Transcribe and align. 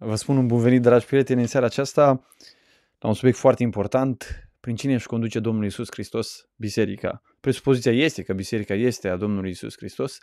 Vă 0.00 0.14
spun 0.14 0.36
un 0.36 0.46
bun 0.46 0.58
venit, 0.58 0.82
dragi 0.82 1.06
prieteni, 1.06 1.40
în 1.40 1.46
seara 1.46 1.66
aceasta 1.66 2.26
la 2.98 3.08
un 3.08 3.14
subiect 3.14 3.38
foarte 3.38 3.62
important, 3.62 4.48
prin 4.60 4.76
cine 4.76 4.94
își 4.94 5.06
conduce 5.06 5.40
Domnul 5.40 5.64
Isus 5.64 5.86
Hristos 5.90 6.48
biserica. 6.56 7.22
Presupoziția 7.40 7.92
este 7.92 8.22
că 8.22 8.32
biserica 8.32 8.74
este 8.74 9.08
a 9.08 9.16
Domnului 9.16 9.50
Isus 9.50 9.76
Hristos 9.76 10.18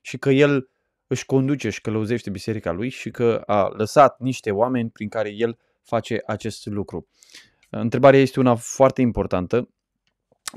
și 0.00 0.18
că 0.18 0.30
El 0.30 0.68
își 1.06 1.24
conduce 1.24 1.70
și 1.70 1.80
călăuzește 1.80 2.30
biserica 2.30 2.72
Lui 2.72 2.88
și 2.88 3.10
că 3.10 3.42
a 3.46 3.68
lăsat 3.76 4.18
niște 4.18 4.50
oameni 4.50 4.90
prin 4.90 5.08
care 5.08 5.30
El 5.30 5.58
face 5.82 6.22
acest 6.26 6.66
lucru. 6.66 7.08
Întrebarea 7.70 8.20
este 8.20 8.40
una 8.40 8.54
foarte 8.54 9.00
importantă 9.00 9.68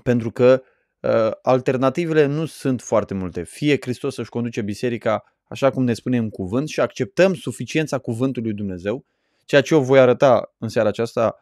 pentru 0.04 0.32
că 0.32 0.64
uh, 1.00 1.32
alternativele 1.42 2.26
nu 2.26 2.46
sunt 2.46 2.82
foarte 2.82 3.14
multe. 3.14 3.44
Fie 3.44 3.78
Hristos 3.80 4.18
își 4.18 4.30
conduce 4.30 4.62
biserica 4.62 5.24
așa 5.50 5.72
cum 5.72 5.84
ne 5.84 5.94
spune 5.94 6.18
în 6.18 6.30
cuvânt 6.30 6.68
și 6.68 6.80
acceptăm 6.80 7.34
suficiența 7.34 7.98
cuvântului 7.98 8.54
Dumnezeu, 8.54 9.06
ceea 9.46 9.62
ce 9.62 9.74
eu 9.74 9.82
voi 9.82 10.00
arăta 10.00 10.54
în 10.58 10.68
seara 10.68 10.88
aceasta 10.88 11.36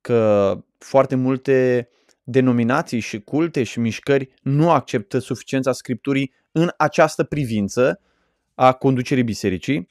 că 0.00 0.58
foarte 0.78 1.14
multe 1.14 1.88
denominații 2.22 3.00
și 3.00 3.20
culte 3.20 3.62
și 3.62 3.78
mișcări 3.78 4.34
nu 4.42 4.70
acceptă 4.70 5.18
suficiența 5.18 5.72
Scripturii 5.72 6.32
în 6.52 6.70
această 6.76 7.24
privință 7.24 8.00
a 8.54 8.72
conducerii 8.72 9.24
bisericii. 9.24 9.88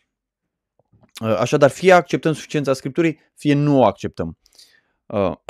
Așadar, 1.38 1.70
fie 1.70 1.92
acceptăm 1.92 2.34
suficiența 2.34 2.74
Scripturii, 2.74 3.20
fie 3.36 3.54
nu 3.54 3.80
o 3.80 3.86
acceptăm. 3.86 4.38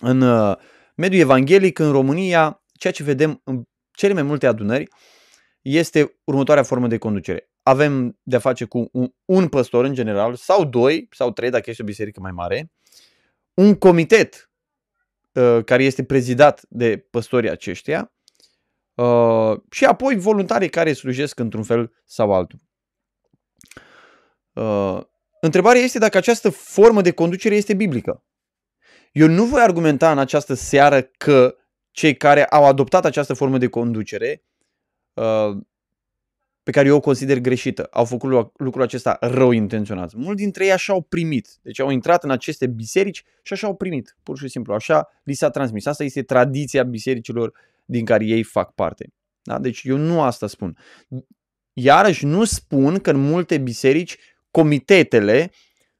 În 0.00 0.20
uh, 0.20 0.56
mediul 0.94 1.20
evanghelic, 1.20 1.78
în 1.78 1.90
România, 1.90 2.62
ceea 2.72 2.92
ce 2.92 3.02
vedem 3.02 3.40
în 3.44 3.62
cele 3.90 4.12
mai 4.12 4.22
multe 4.22 4.46
adunări 4.46 4.88
este 5.62 6.18
următoarea 6.24 6.62
formă 6.62 6.86
de 6.86 6.98
conducere. 6.98 7.50
Avem 7.62 8.18
de-a 8.22 8.38
face 8.38 8.64
cu 8.64 8.88
un, 8.92 9.12
un 9.24 9.48
păstor 9.48 9.84
în 9.84 9.94
general, 9.94 10.34
sau 10.34 10.64
doi, 10.64 11.08
sau 11.10 11.30
trei, 11.30 11.50
dacă 11.50 11.70
este 11.70 11.82
o 11.82 11.84
biserică 11.84 12.20
mai 12.20 12.32
mare, 12.32 12.72
un 13.54 13.74
comitet 13.74 14.50
uh, 15.32 15.64
care 15.64 15.84
este 15.84 16.04
prezidat 16.04 16.62
de 16.68 17.06
păstorii 17.10 17.50
aceștia 17.50 18.12
uh, 18.94 19.60
și 19.70 19.84
apoi 19.84 20.16
voluntari 20.16 20.68
care 20.68 20.92
slujesc 20.92 21.38
într-un 21.38 21.62
fel 21.62 21.92
sau 22.04 22.32
altul. 22.32 22.58
Uh, 24.52 25.00
întrebarea 25.40 25.80
este 25.80 25.98
dacă 25.98 26.16
această 26.16 26.50
formă 26.50 27.02
de 27.02 27.12
conducere 27.12 27.54
este 27.54 27.74
biblică. 27.74 28.24
Eu 29.12 29.28
nu 29.28 29.44
voi 29.44 29.60
argumenta 29.60 30.10
în 30.10 30.18
această 30.18 30.54
seară 30.54 31.02
că 31.02 31.56
cei 31.90 32.16
care 32.16 32.44
au 32.44 32.64
adoptat 32.64 33.04
această 33.04 33.34
formă 33.34 33.58
de 33.58 33.68
conducere 33.68 34.44
Uh, 35.14 35.56
pe 36.62 36.70
care 36.70 36.88
eu 36.88 36.96
o 36.96 37.00
consider 37.00 37.38
greșită. 37.38 37.88
Au 37.90 38.04
făcut 38.04 38.30
lucrul 38.56 38.82
acesta 38.82 39.16
rău 39.20 39.50
intenționat. 39.50 40.14
Mulți 40.14 40.42
dintre 40.42 40.64
ei 40.64 40.72
așa 40.72 40.92
au 40.92 41.02
primit. 41.02 41.48
Deci 41.62 41.80
au 41.80 41.90
intrat 41.90 42.24
în 42.24 42.30
aceste 42.30 42.66
biserici 42.66 43.24
și 43.42 43.52
așa 43.52 43.66
au 43.66 43.74
primit. 43.74 44.16
Pur 44.22 44.38
și 44.38 44.48
simplu. 44.48 44.74
Așa 44.74 45.08
li 45.22 45.34
s-a 45.34 45.50
transmis. 45.50 45.86
Asta 45.86 46.04
este 46.04 46.22
tradiția 46.22 46.82
bisericilor 46.82 47.52
din 47.84 48.04
care 48.04 48.24
ei 48.24 48.42
fac 48.42 48.74
parte. 48.74 49.12
Da? 49.42 49.58
Deci 49.58 49.82
eu 49.84 49.96
nu 49.96 50.22
asta 50.22 50.46
spun. 50.46 50.78
Iarăși 51.72 52.26
nu 52.26 52.44
spun 52.44 52.98
că 52.98 53.10
în 53.10 53.20
multe 53.20 53.58
biserici 53.58 54.18
comitetele 54.50 55.50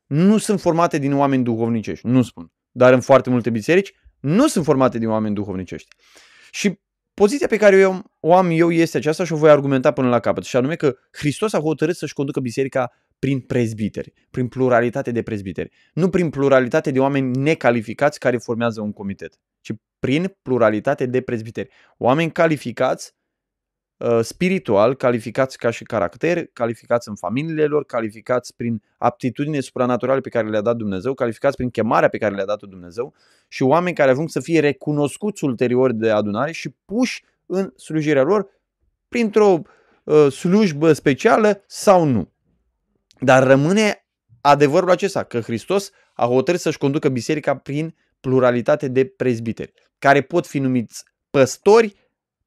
nu 0.07 0.39
sunt 0.39 0.61
formate 0.61 0.99
din 0.99 1.15
oameni 1.15 1.45
duhovnicești. 1.45 2.07
Nu 2.07 2.23
spun. 2.23 2.53
Dar 2.71 2.93
în 2.93 3.01
foarte 3.01 3.31
multe 3.31 3.51
biserici 3.51 3.93
nu 4.21 4.47
sunt 4.49 4.65
formate 4.65 4.99
din 4.99 5.09
oameni 5.09 5.35
duhovnicești. 5.35 5.89
Și 6.51 6.79
Poziția 7.15 7.47
pe 7.47 7.57
care 7.57 7.77
eu 7.77 8.11
o 8.21 8.35
am 8.35 8.51
eu 8.51 8.71
este 8.71 8.97
aceasta 8.97 9.25
și 9.25 9.33
o 9.33 9.37
voi 9.37 9.51
argumenta 9.51 9.93
până 9.93 10.09
la 10.09 10.21
capăt, 10.21 10.45
și 10.45 10.57
anume 10.57 10.77
că 10.77 10.97
Hristos 11.11 11.53
a 11.53 11.61
hotărât 11.61 11.97
să-și 11.97 12.15
conducă 12.15 12.41
biserica 12.41 12.93
prin 13.19 13.41
prezbiteri, 13.41 14.13
prin 14.31 14.49
pluralitate 14.49 15.11
de 15.11 15.23
prezbiteri, 15.23 15.71
nu 15.93 16.09
prin 16.09 16.31
pluralitate 16.31 16.91
de 16.91 17.01
oameni 17.01 17.37
necalificați 17.37 18.19
care 18.19 18.37
formează 18.37 18.81
un 18.81 18.93
comitet, 18.93 19.41
ci 19.61 19.73
prin 19.99 20.37
pluralitate 20.43 21.07
de 21.07 21.21
prezbiteri. 21.21 21.69
Oameni 21.99 22.33
calificați 22.33 23.13
uh, 23.15 23.22
spiritual, 24.21 24.95
calificați 24.95 25.59
ca 25.59 25.71
și 25.71 25.85
caracter, 25.85 26.47
calificați 26.53 27.09
în 27.09 27.15
familiile 27.15 27.65
lor, 27.65 27.85
calificați 27.85 28.57
prin 28.57 28.83
aptitudine 28.99 29.61
supranaturale 29.61 30.21
pe 30.21 30.29
care 30.29 30.49
le-a 30.49 30.61
dat 30.61 30.77
Dumnezeu, 30.77 31.15
calificați 31.15 31.57
prin 31.57 31.71
chemarea 31.71 32.09
pe 32.09 32.19
care 32.19 32.35
le-a 32.35 32.45
dat 32.45 32.59
Dumnezeu 32.63 33.15
și 33.49 33.63
oameni 33.63 33.97
care 33.97 34.11
ajung 34.11 34.29
să 34.29 34.41
fie 34.41 34.61
recunoscuți 34.61 35.45
ulterior 35.45 35.93
de 35.93 36.11
adunare 36.11 36.53
și 36.53 36.75
puși 36.85 37.25
în 37.47 37.73
slujirea 37.77 38.23
lor 38.23 38.47
printr-o 39.09 39.61
uh, 40.05 40.27
slujbă 40.31 40.93
specială 40.93 41.63
sau 41.67 42.05
nu. 42.05 42.31
Dar 43.19 43.47
rămâne 43.47 44.07
adevărul 44.41 44.91
acesta, 44.91 45.23
că 45.23 45.41
Hristos 45.41 45.91
a 46.15 46.27
hotărât 46.27 46.61
să-și 46.61 46.79
conducă 46.79 47.09
biserica 47.09 47.57
prin 47.57 47.95
pluralitate 48.21 48.89
de 48.89 49.05
prezbiteri, 49.05 49.73
care 49.99 50.21
pot 50.21 50.47
fi 50.47 50.59
numiți 50.59 51.05
păstori, 51.31 51.95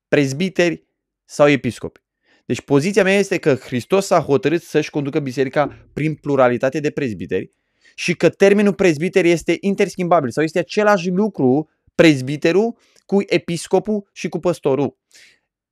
prezbiteri 0.07 0.84
sau 1.25 1.49
episcopi. 1.49 2.03
Deci 2.45 2.61
poziția 2.61 3.03
mea 3.03 3.17
este 3.17 3.37
că 3.37 3.55
Hristos 3.55 4.09
a 4.09 4.19
hotărât 4.19 4.61
să-și 4.61 4.89
conducă 4.89 5.19
biserica 5.19 5.87
prin 5.93 6.15
pluralitate 6.15 6.79
de 6.79 6.89
prezbiteri 6.89 7.51
și 7.95 8.15
că 8.15 8.29
termenul 8.29 8.73
prezbiter 8.73 9.25
este 9.25 9.57
interschimbabil 9.59 10.31
sau 10.31 10.43
este 10.43 10.59
același 10.59 11.09
lucru 11.09 11.69
prezbiterul 11.95 12.77
cu 13.05 13.17
episcopul 13.25 14.09
și 14.13 14.29
cu 14.29 14.39
păstorul. 14.39 14.97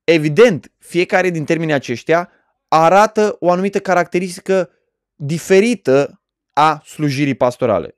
Evident, 0.04 0.72
fiecare 0.78 1.30
din 1.30 1.44
termenii 1.44 1.74
aceștia 1.74 2.30
arată 2.68 3.36
o 3.40 3.50
anumită 3.50 3.80
caracteristică 3.80 4.70
diferită 5.14 6.22
a 6.52 6.82
slujirii 6.84 7.34
pastorale. 7.34 7.96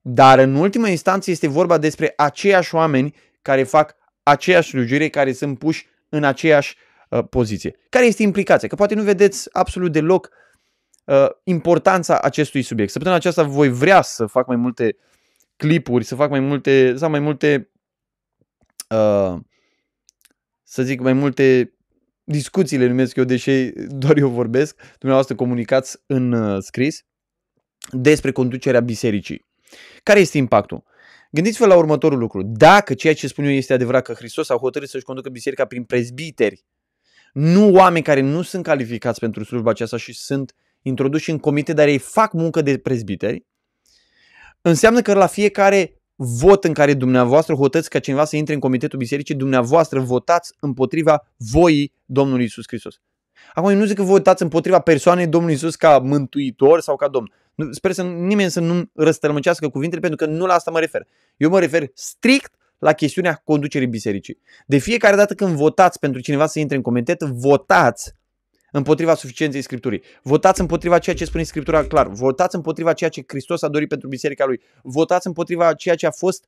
Dar 0.00 0.38
în 0.38 0.54
ultima 0.54 0.88
instanță 0.88 1.30
este 1.30 1.46
vorba 1.46 1.78
despre 1.78 2.12
aceiași 2.16 2.74
oameni 2.74 3.14
care 3.42 3.62
fac 3.62 3.94
aceeași 4.22 4.68
slujire, 4.68 5.08
care 5.08 5.32
sunt 5.32 5.58
puși 5.58 5.86
în 6.08 6.24
aceeași 6.24 6.76
uh, 7.14 7.24
poziție. 7.30 7.76
Care 7.88 8.06
este 8.06 8.22
implicația? 8.22 8.68
Că 8.68 8.74
poate 8.74 8.94
nu 8.94 9.02
vedeți 9.02 9.48
absolut 9.52 9.92
deloc 9.92 10.30
uh, 11.04 11.26
importanța 11.44 12.18
acestui 12.18 12.62
subiect. 12.62 12.90
Săptămâna 12.90 13.18
aceasta 13.20 13.42
voi 13.42 13.68
vrea 13.68 14.02
să 14.02 14.26
fac 14.26 14.46
mai 14.46 14.56
multe 14.56 14.96
clipuri, 15.56 16.04
să 16.04 16.14
fac 16.14 16.30
mai 16.30 16.40
multe, 16.40 16.96
sau 16.96 17.10
mai 17.10 17.20
multe, 17.20 17.70
uh, 18.88 19.34
să 20.62 20.82
zic, 20.82 21.00
mai 21.00 21.12
multe 21.12 21.74
discuții 22.24 22.78
le 22.78 22.86
numesc 22.86 23.16
eu, 23.16 23.24
deși 23.24 23.70
doar 24.02 24.16
eu 24.16 24.28
vorbesc, 24.28 24.76
dumneavoastră 24.98 25.34
comunicați 25.34 25.98
în 26.06 26.32
uh, 26.32 26.62
scris, 26.62 27.04
despre 27.90 28.32
conducerea 28.32 28.80
bisericii. 28.80 29.46
Care 30.02 30.20
este 30.20 30.38
impactul? 30.38 30.84
Gândiți-vă 31.30 31.66
la 31.66 31.76
următorul 31.76 32.18
lucru. 32.18 32.42
Dacă 32.42 32.94
ceea 32.94 33.14
ce 33.14 33.26
spun 33.26 33.44
eu 33.44 33.50
este 33.50 33.72
adevărat 33.72 34.04
că 34.04 34.12
Hristos 34.12 34.48
a 34.48 34.56
hotărât 34.56 34.88
să-și 34.88 35.04
conducă 35.04 35.28
biserica 35.28 35.64
prin 35.64 35.84
prezbiteri, 35.84 36.64
nu 37.34 37.72
oameni 37.72 38.04
care 38.04 38.20
nu 38.20 38.42
sunt 38.42 38.64
calificați 38.64 39.20
pentru 39.20 39.44
slujba 39.44 39.70
aceasta 39.70 39.96
și 39.96 40.14
sunt 40.14 40.54
introduși 40.82 41.30
în 41.30 41.38
comite, 41.38 41.72
dar 41.72 41.86
ei 41.88 41.98
fac 41.98 42.32
muncă 42.32 42.62
de 42.62 42.78
prezbiteri, 42.78 43.46
înseamnă 44.60 45.00
că 45.02 45.14
la 45.14 45.26
fiecare 45.26 46.02
vot 46.14 46.64
în 46.64 46.72
care 46.72 46.94
dumneavoastră 46.94 47.54
hotăți 47.54 47.90
ca 47.90 47.98
cineva 47.98 48.24
să 48.24 48.36
intre 48.36 48.54
în 48.54 48.60
comitetul 48.60 48.98
bisericii, 48.98 49.34
dumneavoastră 49.34 50.00
votați 50.00 50.52
împotriva 50.60 51.26
voii 51.36 51.92
Domnului 52.04 52.44
Isus 52.44 52.64
Hristos. 52.66 53.00
Acum 53.54 53.70
eu 53.70 53.76
nu 53.76 53.84
zic 53.84 53.96
că 53.96 54.02
votați 54.02 54.42
împotriva 54.42 54.78
persoanei 54.78 55.26
Domnului 55.26 55.54
Isus 55.54 55.76
ca 55.76 55.98
mântuitor 55.98 56.80
sau 56.80 56.96
ca 56.96 57.08
domn. 57.08 57.32
Sper 57.70 57.92
să 57.92 58.02
nimeni 58.02 58.50
să 58.50 58.60
nu 58.60 58.90
răstălmăcească 58.94 59.68
cuvintele 59.68 60.00
pentru 60.00 60.26
că 60.26 60.32
nu 60.32 60.46
la 60.46 60.54
asta 60.54 60.70
mă 60.70 60.80
refer. 60.80 61.06
Eu 61.36 61.50
mă 61.50 61.60
refer 61.60 61.90
strict 61.94 62.54
la 62.84 62.92
chestiunea 62.92 63.40
conducerii 63.44 63.86
bisericii. 63.86 64.38
De 64.66 64.78
fiecare 64.78 65.16
dată 65.16 65.34
când 65.34 65.54
votați 65.54 65.98
pentru 65.98 66.20
cineva 66.20 66.46
să 66.46 66.58
intre 66.58 66.76
în 66.76 66.82
comitet, 66.82 67.22
votați 67.22 68.12
împotriva 68.72 69.14
suficienței 69.14 69.62
Scripturii. 69.62 70.02
Votați 70.22 70.60
împotriva 70.60 70.98
ceea 70.98 71.16
ce 71.16 71.24
spune 71.24 71.42
Scriptura 71.42 71.84
clar. 71.84 72.08
Votați 72.08 72.54
împotriva 72.54 72.92
ceea 72.92 73.10
ce 73.10 73.24
Hristos 73.26 73.62
a 73.62 73.68
dorit 73.68 73.88
pentru 73.88 74.08
biserica 74.08 74.44
lui. 74.44 74.60
Votați 74.82 75.26
împotriva 75.26 75.74
ceea 75.74 75.94
ce 75.94 76.06
a 76.06 76.10
fost, 76.10 76.44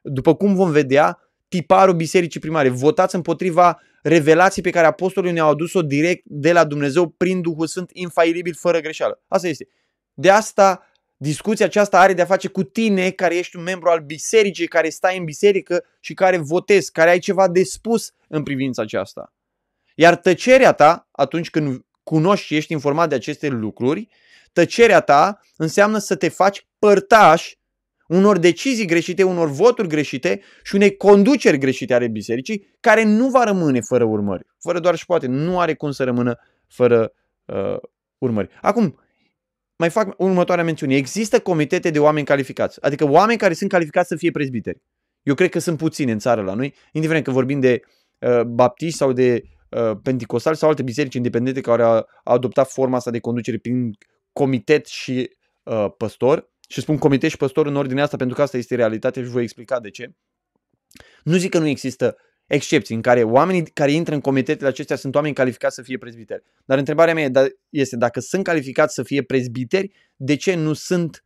după 0.00 0.34
cum 0.34 0.54
vom 0.54 0.70
vedea, 0.70 1.18
tiparul 1.48 1.94
bisericii 1.94 2.40
primare. 2.40 2.68
Votați 2.68 3.14
împotriva 3.14 3.80
revelații 4.02 4.62
pe 4.62 4.70
care 4.70 4.86
apostolii 4.86 5.32
ne-au 5.32 5.50
adus-o 5.50 5.82
direct 5.82 6.22
de 6.24 6.52
la 6.52 6.64
Dumnezeu 6.64 7.08
prin 7.08 7.40
Duhul 7.40 7.66
Sfânt, 7.66 7.90
infailibil, 7.92 8.54
fără 8.54 8.80
greșeală. 8.80 9.22
Asta 9.28 9.48
este. 9.48 9.68
De 10.14 10.30
asta 10.30 10.89
discuția 11.22 11.66
aceasta 11.66 12.00
are 12.00 12.12
de 12.12 12.22
a 12.22 12.24
face 12.24 12.48
cu 12.48 12.62
tine 12.62 13.10
care 13.10 13.36
ești 13.36 13.56
un 13.56 13.62
membru 13.62 13.88
al 13.88 14.00
bisericii, 14.00 14.66
care 14.66 14.88
stai 14.88 15.18
în 15.18 15.24
biserică 15.24 15.84
și 16.00 16.14
care 16.14 16.36
votezi, 16.36 16.92
care 16.92 17.10
ai 17.10 17.18
ceva 17.18 17.48
de 17.48 17.62
spus 17.62 18.12
în 18.28 18.42
privința 18.42 18.82
aceasta. 18.82 19.34
Iar 19.94 20.16
tăcerea 20.16 20.72
ta, 20.72 21.08
atunci 21.10 21.50
când 21.50 21.84
cunoști 22.02 22.46
și 22.46 22.56
ești 22.56 22.72
informat 22.72 23.08
de 23.08 23.14
aceste 23.14 23.48
lucruri, 23.48 24.08
tăcerea 24.52 25.00
ta 25.00 25.40
înseamnă 25.56 25.98
să 25.98 26.16
te 26.16 26.28
faci 26.28 26.66
părtaș 26.78 27.54
unor 28.08 28.38
decizii 28.38 28.86
greșite, 28.86 29.22
unor 29.22 29.48
voturi 29.48 29.88
greșite 29.88 30.40
și 30.62 30.74
unei 30.74 30.96
conduceri 30.96 31.58
greșite 31.58 31.94
ale 31.94 32.08
bisericii, 32.08 32.76
care 32.80 33.04
nu 33.04 33.28
va 33.28 33.44
rămâne 33.44 33.80
fără 33.80 34.04
urmări. 34.04 34.46
Fără 34.58 34.78
doar 34.78 34.96
și 34.96 35.06
poate, 35.06 35.26
nu 35.26 35.60
are 35.60 35.74
cum 35.74 35.90
să 35.90 36.04
rămână 36.04 36.38
fără 36.66 37.12
uh, 37.44 37.76
urmări. 38.18 38.48
Acum, 38.60 38.98
mai 39.80 39.90
fac 39.90 40.14
următoarea 40.18 40.64
mențiune. 40.64 40.96
Există 40.96 41.40
comitete 41.40 41.90
de 41.90 41.98
oameni 41.98 42.26
calificați, 42.26 42.82
adică 42.82 43.04
oameni 43.04 43.38
care 43.38 43.54
sunt 43.54 43.70
calificați 43.70 44.08
să 44.08 44.16
fie 44.16 44.30
prezbiteri. 44.30 44.82
Eu 45.22 45.34
cred 45.34 45.50
că 45.50 45.58
sunt 45.58 45.78
puțini 45.78 46.10
în 46.12 46.18
țară 46.18 46.42
la 46.42 46.54
noi, 46.54 46.74
indiferent 46.92 47.24
că 47.24 47.30
vorbim 47.30 47.60
de 47.60 47.80
uh, 48.18 48.42
baptiști 48.42 48.96
sau 48.96 49.12
de 49.12 49.42
uh, 49.70 49.92
pentecostali 50.02 50.56
sau 50.56 50.68
alte 50.68 50.82
biserici 50.82 51.14
independente 51.14 51.60
care 51.60 51.82
au, 51.82 51.92
au 52.24 52.34
adoptat 52.34 52.70
forma 52.70 52.96
asta 52.96 53.10
de 53.10 53.18
conducere 53.18 53.58
prin 53.58 53.90
comitet 54.32 54.86
și 54.86 55.30
uh, 55.62 55.86
păstor. 55.96 56.50
Și 56.68 56.80
spun 56.80 56.98
comitet 56.98 57.30
și 57.30 57.36
păstor 57.36 57.66
în 57.66 57.76
ordinea 57.76 58.04
asta 58.04 58.16
pentru 58.16 58.36
că 58.36 58.42
asta 58.42 58.56
este 58.56 58.74
realitatea 58.74 59.22
și 59.22 59.28
voi 59.28 59.42
explica 59.42 59.80
de 59.80 59.90
ce. 59.90 60.14
Nu 61.22 61.36
zic 61.36 61.50
că 61.50 61.58
nu 61.58 61.66
există 61.66 62.16
excepții 62.50 62.94
în 62.94 63.00
care 63.00 63.22
oamenii 63.22 63.62
care 63.62 63.92
intră 63.92 64.14
în 64.14 64.20
comitetele 64.20 64.68
acestea 64.68 64.96
sunt 64.96 65.14
oameni 65.14 65.34
calificați 65.34 65.74
să 65.74 65.82
fie 65.82 65.98
prezbiteri. 65.98 66.42
Dar 66.64 66.78
întrebarea 66.78 67.14
mea 67.14 67.28
da, 67.28 67.46
este 67.68 67.96
dacă 67.96 68.20
sunt 68.20 68.44
calificați 68.44 68.94
să 68.94 69.02
fie 69.02 69.22
prezbiteri, 69.22 69.92
de 70.16 70.36
ce 70.36 70.54
nu 70.54 70.72
sunt 70.72 71.24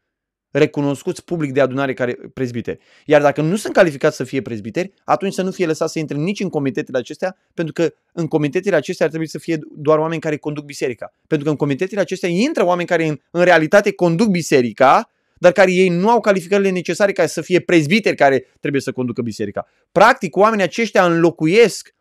recunoscuți 0.50 1.24
public 1.24 1.52
de 1.52 1.60
adunare 1.60 1.94
care 1.94 2.18
prezbiteri? 2.34 2.78
Iar 3.04 3.22
dacă 3.22 3.42
nu 3.42 3.56
sunt 3.56 3.72
calificați 3.72 4.16
să 4.16 4.24
fie 4.24 4.42
prezbiteri, 4.42 4.92
atunci 5.04 5.32
să 5.32 5.42
nu 5.42 5.50
fie 5.50 5.66
lăsați 5.66 5.92
să 5.92 5.98
intre 5.98 6.16
nici 6.16 6.40
în 6.40 6.48
comitetele 6.48 6.98
acestea, 6.98 7.36
pentru 7.54 7.72
că 7.72 7.94
în 8.12 8.26
comitetele 8.26 8.76
acestea 8.76 9.04
ar 9.04 9.10
trebui 9.10 9.28
să 9.28 9.38
fie 9.38 9.58
doar 9.76 9.98
oameni 9.98 10.20
care 10.20 10.36
conduc 10.36 10.64
biserica. 10.64 11.14
Pentru 11.26 11.44
că 11.46 11.50
în 11.50 11.58
comitetele 11.58 12.00
acestea 12.00 12.28
intră 12.28 12.64
oameni 12.64 12.88
care 12.88 13.06
în, 13.06 13.18
în 13.30 13.44
realitate 13.44 13.92
conduc 13.92 14.28
biserica, 14.28 15.10
dar 15.44 15.52
care 15.52 15.72
ei 15.72 15.88
nu 15.88 16.10
au 16.10 16.20
calificările 16.20 16.70
necesare 16.70 17.12
ca 17.12 17.26
să 17.26 17.40
fie 17.40 17.60
prezbiteri 17.60 18.16
care 18.16 18.46
trebuie 18.60 18.80
să 18.80 18.92
conducă 18.92 19.22
biserica. 19.22 19.66
Practic, 19.92 20.36
oamenii 20.36 20.64
aceștia 20.64 21.04
înlocuiesc 21.04 21.94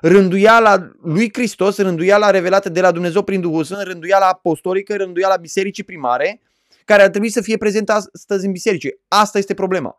rânduiala 0.00 0.90
lui 1.02 1.30
Hristos, 1.32 1.76
rânduiala 1.76 2.30
revelată 2.30 2.68
de 2.68 2.80
la 2.80 2.92
Dumnezeu 2.92 3.22
prin 3.22 3.40
Duhul 3.40 3.64
Sfânt, 3.64 3.82
rânduiala 3.82 4.26
apostolică, 4.26 4.96
rânduiala 4.96 5.36
bisericii 5.36 5.84
primare, 5.84 6.40
care 6.84 7.02
ar 7.02 7.08
trebui 7.08 7.28
să 7.28 7.40
fie 7.40 7.56
prezentă 7.56 7.92
astăzi 7.92 8.46
în 8.46 8.52
biserici. 8.52 8.86
Asta 9.08 9.38
este 9.38 9.54
problema. 9.54 9.96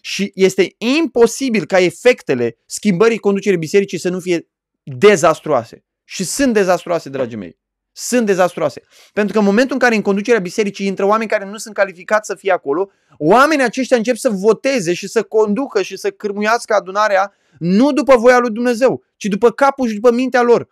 Și 0.00 0.32
este 0.34 0.74
imposibil 0.78 1.66
ca 1.66 1.78
efectele 1.78 2.56
schimbării 2.66 3.18
conducerii 3.18 3.58
bisericii 3.58 3.98
să 3.98 4.08
nu 4.08 4.18
fie 4.20 4.48
dezastruoase. 4.82 5.84
Și 6.04 6.24
sunt 6.24 6.54
dezastruoase, 6.54 7.08
dragii 7.08 7.36
mei 7.36 7.59
sunt 8.00 8.26
dezastroase. 8.26 8.82
Pentru 9.12 9.32
că 9.32 9.38
în 9.38 9.44
momentul 9.44 9.72
în 9.72 9.78
care 9.78 9.94
în 9.94 10.02
conducerea 10.02 10.40
bisericii 10.40 10.86
intră 10.86 11.04
oameni 11.04 11.30
care 11.30 11.44
nu 11.44 11.56
sunt 11.56 11.74
calificați 11.74 12.26
să 12.26 12.34
fie 12.34 12.52
acolo, 12.52 12.90
oamenii 13.18 13.64
aceștia 13.64 13.96
încep 13.96 14.16
să 14.16 14.30
voteze 14.30 14.92
și 14.92 15.08
să 15.08 15.22
conducă 15.22 15.82
și 15.82 15.96
să 15.96 16.10
cârmuiască 16.10 16.74
adunarea 16.74 17.34
nu 17.58 17.92
după 17.92 18.16
voia 18.16 18.38
lui 18.38 18.50
Dumnezeu, 18.50 19.02
ci 19.16 19.24
după 19.24 19.50
capul 19.50 19.88
și 19.88 19.94
după 19.94 20.12
mintea 20.12 20.42
lor. 20.42 20.68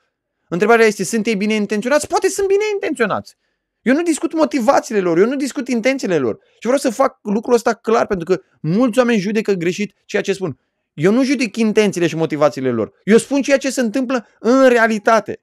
Întrebarea 0.48 0.86
este, 0.86 1.04
sunt 1.04 1.26
ei 1.26 1.36
bine 1.36 1.54
intenționați? 1.54 2.06
Poate 2.06 2.28
sunt 2.28 2.46
bine 2.46 2.62
intenționați. 2.72 3.36
Eu 3.82 3.94
nu 3.94 4.02
discut 4.02 4.34
motivațiile 4.34 5.00
lor, 5.00 5.18
eu 5.18 5.26
nu 5.26 5.36
discut 5.36 5.68
intențiile 5.68 6.18
lor. 6.18 6.38
Și 6.42 6.60
vreau 6.62 6.78
să 6.78 6.90
fac 6.90 7.18
lucrul 7.22 7.54
ăsta 7.54 7.74
clar, 7.74 8.06
pentru 8.06 8.34
că 8.34 8.42
mulți 8.60 8.98
oameni 8.98 9.18
judecă 9.18 9.52
greșit 9.52 9.94
ceea 10.04 10.22
ce 10.22 10.32
spun. 10.32 10.58
Eu 10.94 11.12
nu 11.12 11.24
judec 11.24 11.56
intențiile 11.56 12.06
și 12.06 12.16
motivațiile 12.16 12.70
lor. 12.70 12.92
Eu 13.04 13.16
spun 13.16 13.42
ceea 13.42 13.58
ce 13.58 13.70
se 13.70 13.80
întâmplă 13.80 14.26
în 14.38 14.68
realitate. 14.68 15.40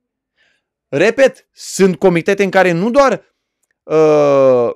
Repet, 0.88 1.48
sunt 1.54 1.96
comitete 1.96 2.44
în 2.44 2.50
care 2.50 2.72
nu 2.72 2.90
doar 2.90 3.34
uh, 3.84 4.72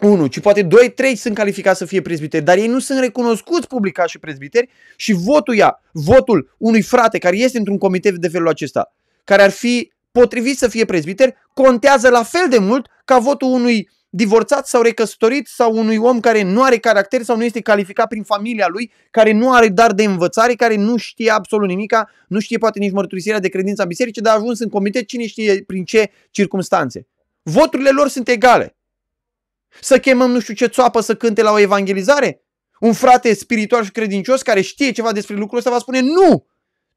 unul, 0.00 0.26
ci 0.26 0.40
poate 0.40 0.62
doi, 0.62 0.90
trei 0.90 1.16
sunt 1.16 1.34
calificați 1.34 1.78
să 1.78 1.84
fie 1.84 2.02
prezbiteri, 2.02 2.44
dar 2.44 2.56
ei 2.56 2.66
nu 2.66 2.78
sunt 2.78 2.98
recunoscuți 2.98 3.66
public 3.66 3.94
ca 3.94 4.06
și 4.06 4.18
prezbiteri 4.18 4.68
și 4.96 5.12
votul 5.12 5.54
ia, 5.54 5.80
votul 5.92 6.54
unui 6.58 6.82
frate 6.82 7.18
care 7.18 7.36
este 7.36 7.58
într-un 7.58 7.78
comitet 7.78 8.14
de 8.14 8.28
felul 8.28 8.48
acesta, 8.48 8.94
care 9.24 9.42
ar 9.42 9.50
fi 9.50 9.92
potrivit 10.10 10.58
să 10.58 10.68
fie 10.68 10.84
prezbiter, 10.84 11.34
contează 11.54 12.08
la 12.08 12.22
fel 12.22 12.48
de 12.50 12.58
mult 12.58 12.86
ca 13.04 13.18
votul 13.18 13.48
unui 13.48 13.88
divorțat 14.10 14.66
sau 14.66 14.82
recăsătorit 14.82 15.46
sau 15.46 15.76
unui 15.76 15.96
om 15.96 16.20
care 16.20 16.42
nu 16.42 16.62
are 16.62 16.78
caracter 16.78 17.22
sau 17.22 17.36
nu 17.36 17.44
este 17.44 17.60
calificat 17.60 18.08
prin 18.08 18.22
familia 18.22 18.66
lui, 18.68 18.92
care 19.10 19.32
nu 19.32 19.52
are 19.52 19.68
dar 19.68 19.92
de 19.92 20.04
învățare, 20.04 20.54
care 20.54 20.76
nu 20.76 20.96
știe 20.96 21.30
absolut 21.30 21.68
nimica, 21.68 22.10
nu 22.28 22.40
știe 22.40 22.58
poate 22.58 22.78
nici 22.78 22.92
mărturisirea 22.92 23.38
de 23.38 23.48
credință 23.48 23.82
a 23.82 23.84
bisericii, 23.84 24.22
dar 24.22 24.32
a 24.32 24.36
ajuns 24.36 24.58
în 24.58 24.68
comitet 24.68 25.06
cine 25.06 25.26
știe 25.26 25.62
prin 25.66 25.84
ce 25.84 26.10
circunstanțe. 26.30 27.06
Voturile 27.42 27.90
lor 27.90 28.08
sunt 28.08 28.28
egale. 28.28 28.76
Să 29.80 29.98
chemăm 29.98 30.30
nu 30.30 30.40
știu 30.40 30.54
ce 30.54 30.66
țoapă 30.66 31.00
să 31.00 31.14
cânte 31.14 31.42
la 31.42 31.52
o 31.52 31.58
evangelizare? 31.58 32.42
Un 32.80 32.92
frate 32.92 33.34
spiritual 33.34 33.84
și 33.84 33.90
credincios 33.90 34.42
care 34.42 34.60
știe 34.60 34.90
ceva 34.90 35.12
despre 35.12 35.34
lucrul 35.34 35.58
ăsta 35.58 35.70
va 35.70 35.78
spune 35.78 36.00
nu! 36.00 36.46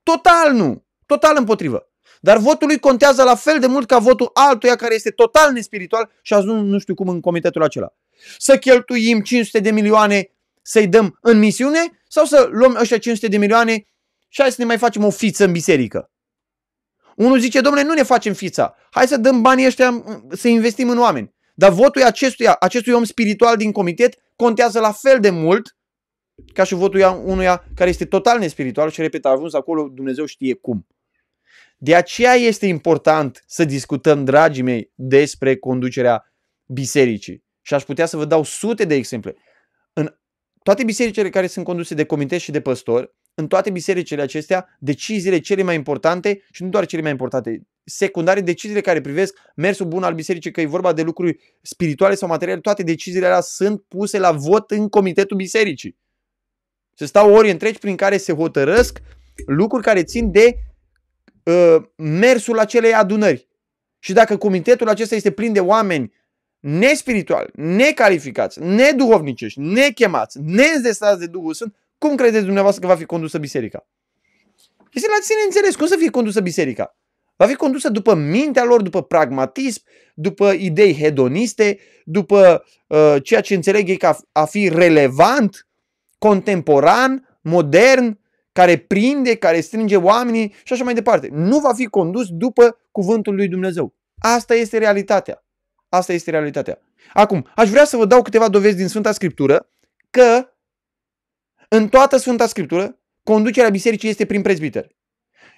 Total 0.04 0.54
nu! 0.54 0.86
Total 1.06 1.36
împotrivă. 1.38 1.91
Dar 2.24 2.38
votul 2.38 2.68
lui 2.68 2.80
contează 2.80 3.24
la 3.24 3.36
fel 3.36 3.60
de 3.60 3.68
mult 3.68 3.88
ca 3.88 3.98
votul 3.98 4.30
altuia 4.34 4.76
care 4.76 4.94
este 4.94 5.10
total 5.10 5.52
nespiritual 5.52 6.12
și 6.22 6.34
ajuns 6.34 6.70
nu 6.70 6.80
știu 6.80 6.94
cum 6.94 7.10
în 7.10 7.20
comitetul 7.20 7.64
acela. 7.64 7.94
Să 8.38 8.58
cheltuim 8.58 9.22
500 9.22 9.60
de 9.60 9.72
milioane 9.72 10.32
să-i 10.62 10.88
dăm 10.88 11.18
în 11.22 11.40
misiune 11.40 12.02
sau 12.08 12.26
să 12.26 12.50
luăm 12.52 12.78
ăștia 12.80 12.98
500 12.98 13.28
de 13.28 13.38
milioane 13.38 13.86
și 14.28 14.42
hai 14.42 14.52
să 14.52 14.56
ne 14.60 14.66
mai 14.66 14.78
facem 14.78 15.04
o 15.04 15.10
fiță 15.10 15.46
în 15.46 15.52
biserică. 15.52 16.12
Unul 17.16 17.40
zice, 17.40 17.62
domnule, 17.62 17.86
nu 17.86 17.94
ne 17.94 18.04
facem 18.04 18.34
fița. 18.34 18.76
Hai 18.92 19.08
să 19.08 19.18
dăm 19.18 19.42
banii 19.42 19.66
ăștia 19.66 20.04
să 20.30 20.48
investim 20.48 20.90
în 20.90 21.00
oameni. 21.00 21.34
Dar 21.54 21.72
votul 21.72 22.04
acestuia, 22.04 22.56
acestui 22.60 22.94
om 22.94 23.04
spiritual 23.04 23.58
din 23.58 23.72
comitet 23.72 24.16
contează 24.36 24.80
la 24.80 24.92
fel 24.92 25.20
de 25.20 25.30
mult 25.30 25.76
ca 26.54 26.64
și 26.64 26.74
votul 26.74 27.22
unuia 27.26 27.64
care 27.76 27.90
este 27.90 28.06
total 28.06 28.40
nespiritual 28.40 28.90
și, 28.90 29.02
repet, 29.02 29.26
a 29.26 29.30
ajuns 29.30 29.54
acolo, 29.54 29.88
Dumnezeu 29.94 30.26
știe 30.26 30.54
cum. 30.54 30.88
De 31.84 31.96
aceea 31.96 32.34
este 32.34 32.66
important 32.66 33.44
să 33.48 33.66
discutăm, 33.66 34.24
dragii 34.24 34.64
mei, 34.64 34.92
despre 34.96 35.56
conducerea 35.56 36.34
bisericii. 36.66 37.44
Și 37.62 37.74
aș 37.74 37.84
putea 37.84 38.06
să 38.06 38.18
vă 38.18 38.26
dau 38.26 38.44
sute 38.44 38.86
de 38.86 38.96
exemple. 38.96 39.36
În 39.94 40.16
toate 40.64 40.84
bisericile 40.84 41.30
care 41.30 41.48
sunt 41.48 41.66
conduse 41.66 41.94
de 41.94 42.06
comitet 42.06 42.40
și 42.40 42.52
de 42.52 42.62
păstori, 42.62 43.16
în 43.34 43.48
toate 43.48 43.70
bisericile 43.70 44.22
acestea, 44.22 44.78
deciziile 44.80 45.40
cele 45.40 45.64
mai 45.64 45.76
importante 45.76 46.42
și 46.52 46.64
nu 46.64 46.70
doar 46.70 46.86
cele 46.86 47.02
mai 47.02 47.12
importante, 47.12 47.68
secundare, 47.84 48.42
deciziile 48.42 48.82
care 48.82 49.02
privesc 49.02 49.38
mersul 49.56 49.86
bun 49.86 50.04
al 50.04 50.14
bisericii, 50.14 50.52
că 50.52 50.62
e 50.62 50.66
vorba 50.66 50.94
de 50.94 51.02
lucruri 51.02 51.58
spirituale 51.62 52.16
sau 52.16 52.28
materiale, 52.28 52.60
toate 52.60 52.84
deciziile 52.84 53.26
alea 53.26 53.42
sunt 53.42 53.82
puse 53.82 54.20
la 54.20 54.32
vot 54.32 54.72
în 54.72 54.90
comitetul 54.90 55.38
bisericii. 55.38 55.98
Se 56.96 57.06
stau 57.06 57.34
ori 57.34 57.50
întregi 57.52 57.80
prin 57.80 57.96
care 57.96 58.18
se 58.18 58.34
hotărăsc 58.34 59.02
lucruri 59.46 59.84
care 59.84 60.04
țin 60.04 60.32
de 60.32 60.56
uh, 61.44 61.76
mersul 61.96 62.60
acelei 62.60 62.94
adunări. 62.94 63.48
Și 64.00 64.14
dacă 64.14 64.38
comitetul 64.38 64.90
acesta 64.90 65.16
este 65.16 65.32
plin 65.32 65.54
de 65.54 65.60
oameni 65.60 66.14
nespirituali, 66.60 67.50
necalificați, 67.54 68.60
neduhovnicești, 68.60 69.60
nechemați, 69.60 70.40
neînzestrați 70.42 71.20
de 71.20 71.26
Duhul 71.26 71.54
Sfânt, 71.54 71.76
cum 71.98 72.16
credeți 72.16 72.44
dumneavoastră 72.44 72.82
că 72.82 72.94
va 72.94 73.00
fi 73.00 73.06
condusă 73.06 73.38
biserica? 73.38 73.88
Este 74.92 75.08
la 75.08 75.18
sine 75.22 75.40
înțeles. 75.46 75.76
Cum 75.76 75.88
să 75.88 75.96
fie 75.98 76.10
condusă 76.10 76.42
biserica? 76.42 76.96
Va 77.36 77.48
fi 77.48 77.56
condusă 77.56 77.90
după 77.90 78.14
mintea 78.14 78.64
lor, 78.64 78.82
după 78.82 79.04
pragmatism, 79.04 79.82
după 80.14 80.52
idei 80.52 80.96
hedoniste, 80.96 81.80
după 82.06 82.64
uh, 82.88 83.16
ceea 83.24 83.42
ce 83.42 83.54
înțeleg 83.54 83.90
ei 83.90 83.98
ca 83.98 84.18
a 84.32 84.46
fi 84.46 84.70
relevant, 84.70 85.68
contemporan, 86.18 87.40
modern, 87.42 88.20
care 88.52 88.78
prinde, 88.78 89.36
care 89.36 89.60
strânge 89.60 89.96
oamenii 89.96 90.54
și 90.64 90.74
așa 90.74 90.84
mai 90.84 90.94
departe. 90.94 91.30
Nu 91.32 91.60
va 91.60 91.74
fi 91.74 91.86
condus 91.86 92.28
după 92.30 92.80
cuvântul 92.92 93.36
lui 93.36 93.48
Dumnezeu. 93.48 93.96
Asta 94.20 94.56
este 94.56 94.78
realitatea. 94.78 95.46
Asta 95.90 96.14
este 96.14 96.32
realitatea. 96.32 96.80
Acum, 97.14 97.48
aș 97.56 97.70
vrea 97.70 97.86
să 97.86 97.98
vă 97.98 98.06
dau 98.06 98.22
câteva 98.22 98.50
dovezi 98.50 98.76
din 98.76 98.88
Sfânta 98.88 99.12
Scriptură 99.12 99.70
că 100.10 100.46
în 101.70 101.90
toată 101.90 102.18
Sfânta 102.18 102.48
Scriptură 102.48 103.00
conducerea 103.24 103.70
bisericii 103.70 104.10
este 104.10 104.26
prin 104.26 104.42
prezbiter. 104.42 104.88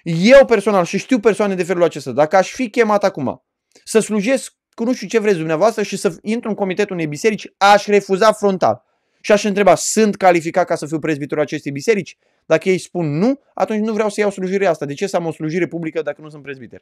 Eu 0.02 0.44
personal 0.44 0.84
și 0.84 0.98
știu 0.98 1.20
persoane 1.20 1.54
de 1.54 1.62
felul 1.62 1.82
acesta, 1.82 2.12
dacă 2.12 2.36
aș 2.36 2.50
fi 2.50 2.70
chemat 2.70 3.04
acum 3.04 3.44
să 3.84 3.98
slujesc 3.98 4.52
cu 4.74 4.84
nu 4.84 4.92
știu 4.92 5.06
ce 5.06 5.18
vreți 5.18 5.36
dumneavoastră 5.36 5.82
și 5.82 5.96
să 5.96 6.16
intru 6.22 6.48
în 6.48 6.54
comitetul 6.54 6.94
unei 6.94 7.06
biserici, 7.06 7.52
aș 7.56 7.86
refuza 7.86 8.32
frontal. 8.32 8.82
Și 9.20 9.32
aș 9.32 9.44
întreba, 9.44 9.74
sunt 9.74 10.16
calificat 10.16 10.66
ca 10.66 10.74
să 10.74 10.86
fiu 10.86 10.98
prezbitorul 10.98 11.44
acestei 11.44 11.72
biserici? 11.72 12.16
Dacă 12.46 12.68
ei 12.68 12.78
spun 12.78 13.18
nu, 13.18 13.40
atunci 13.54 13.84
nu 13.84 13.92
vreau 13.92 14.08
să 14.08 14.20
iau 14.20 14.30
slujirea 14.30 14.70
asta. 14.70 14.86
De 14.86 14.94
ce 14.94 15.06
să 15.06 15.16
am 15.16 15.26
o 15.26 15.32
slujire 15.32 15.66
publică 15.66 16.02
dacă 16.02 16.20
nu 16.20 16.28
sunt 16.28 16.42
prezbiter? 16.42 16.80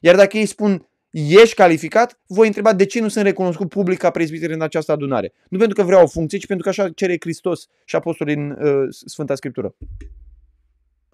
Iar 0.00 0.16
dacă 0.16 0.36
ei 0.36 0.46
spun 0.46 0.88
ești 1.10 1.54
calificat, 1.54 2.20
voi 2.26 2.46
întreba 2.46 2.72
de 2.72 2.84
ce 2.84 3.00
nu 3.00 3.08
sunt 3.08 3.24
recunoscut 3.24 3.68
public 3.68 3.98
ca 3.98 4.10
prezbiter 4.10 4.50
în 4.50 4.60
această 4.60 4.92
adunare. 4.92 5.32
Nu 5.48 5.58
pentru 5.58 5.76
că 5.76 5.82
vreau 5.82 6.02
o 6.02 6.06
funcție, 6.06 6.38
ci 6.38 6.46
pentru 6.46 6.64
că 6.64 6.70
așa 6.70 6.90
cere 6.90 7.16
Hristos 7.20 7.68
și 7.84 7.96
apostolii 7.96 8.34
în 8.34 8.50
uh, 8.50 8.86
Sfânta 9.06 9.34
Scriptură. 9.34 9.74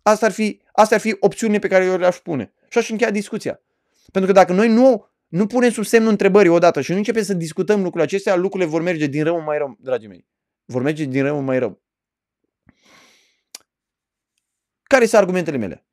Asta 0.02 0.26
ar, 0.26 0.32
fi, 0.32 0.60
asta 0.72 0.94
ar 0.94 1.00
fi 1.00 1.16
opțiunile 1.20 1.58
pe 1.58 1.68
care 1.68 1.84
eu 1.84 1.96
le-aș 1.96 2.16
pune. 2.16 2.52
Și 2.68 2.78
aș 2.78 2.90
încheia 2.90 3.10
discuția. 3.10 3.60
Pentru 4.12 4.32
că 4.32 4.38
dacă 4.38 4.52
noi 4.52 4.68
nu, 4.68 5.06
nu 5.28 5.46
punem 5.46 5.70
sub 5.70 5.84
semnul 5.84 6.10
întrebării 6.10 6.50
odată 6.50 6.80
și 6.80 6.90
nu 6.90 6.96
începem 6.96 7.22
să 7.22 7.34
discutăm 7.34 7.76
lucrurile 7.76 8.02
acestea, 8.02 8.36
lucrurile 8.36 8.70
vor 8.70 8.82
merge 8.82 9.06
din 9.06 9.24
rău 9.24 9.36
în 9.36 9.44
mai 9.44 9.58
rău, 9.58 9.76
dragii 9.80 10.08
mei. 10.08 10.26
Vor 10.64 10.82
merge 10.82 11.04
din 11.04 11.22
rău 11.22 11.38
în 11.38 11.44
mai 11.44 11.58
rău. 11.58 11.80
Care 14.90 15.06
sunt 15.06 15.20
argumentele 15.20 15.56
mele? 15.56 15.84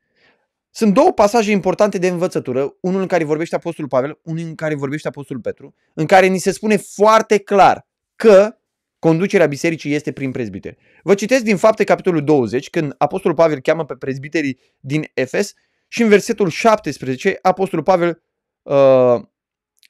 Sunt 0.69 0.93
două 0.93 1.13
pasaje 1.13 1.51
importante 1.51 1.97
de 1.97 2.07
învățătură, 2.07 2.75
unul 2.81 3.01
în 3.01 3.07
care 3.07 3.23
vorbește 3.23 3.55
Apostolul 3.55 3.89
Pavel, 3.89 4.19
unul 4.23 4.43
în 4.45 4.55
care 4.55 4.75
vorbește 4.75 5.07
Apostolul 5.07 5.41
Petru, 5.41 5.75
în 5.93 6.05
care 6.05 6.25
ni 6.25 6.37
se 6.37 6.51
spune 6.51 6.77
foarte 6.77 7.37
clar 7.37 7.87
că 8.15 8.57
conducerea 8.99 9.45
bisericii 9.45 9.93
este 9.93 10.11
prin 10.11 10.31
prezbiteri. 10.31 10.77
Vă 11.03 11.13
citesc 11.13 11.43
din 11.43 11.57
fapte 11.57 11.83
capitolul 11.83 12.23
20, 12.23 12.69
când 12.69 12.95
Apostolul 12.97 13.37
Pavel 13.37 13.59
cheamă 13.59 13.85
pe 13.85 13.95
prezbiterii 13.95 14.59
din 14.79 15.09
Efes 15.13 15.53
și 15.87 16.01
în 16.01 16.09
versetul 16.09 16.49
17 16.49 17.39
Apostolul 17.41 17.83
Pavel 17.83 18.23
uh, 18.61 19.21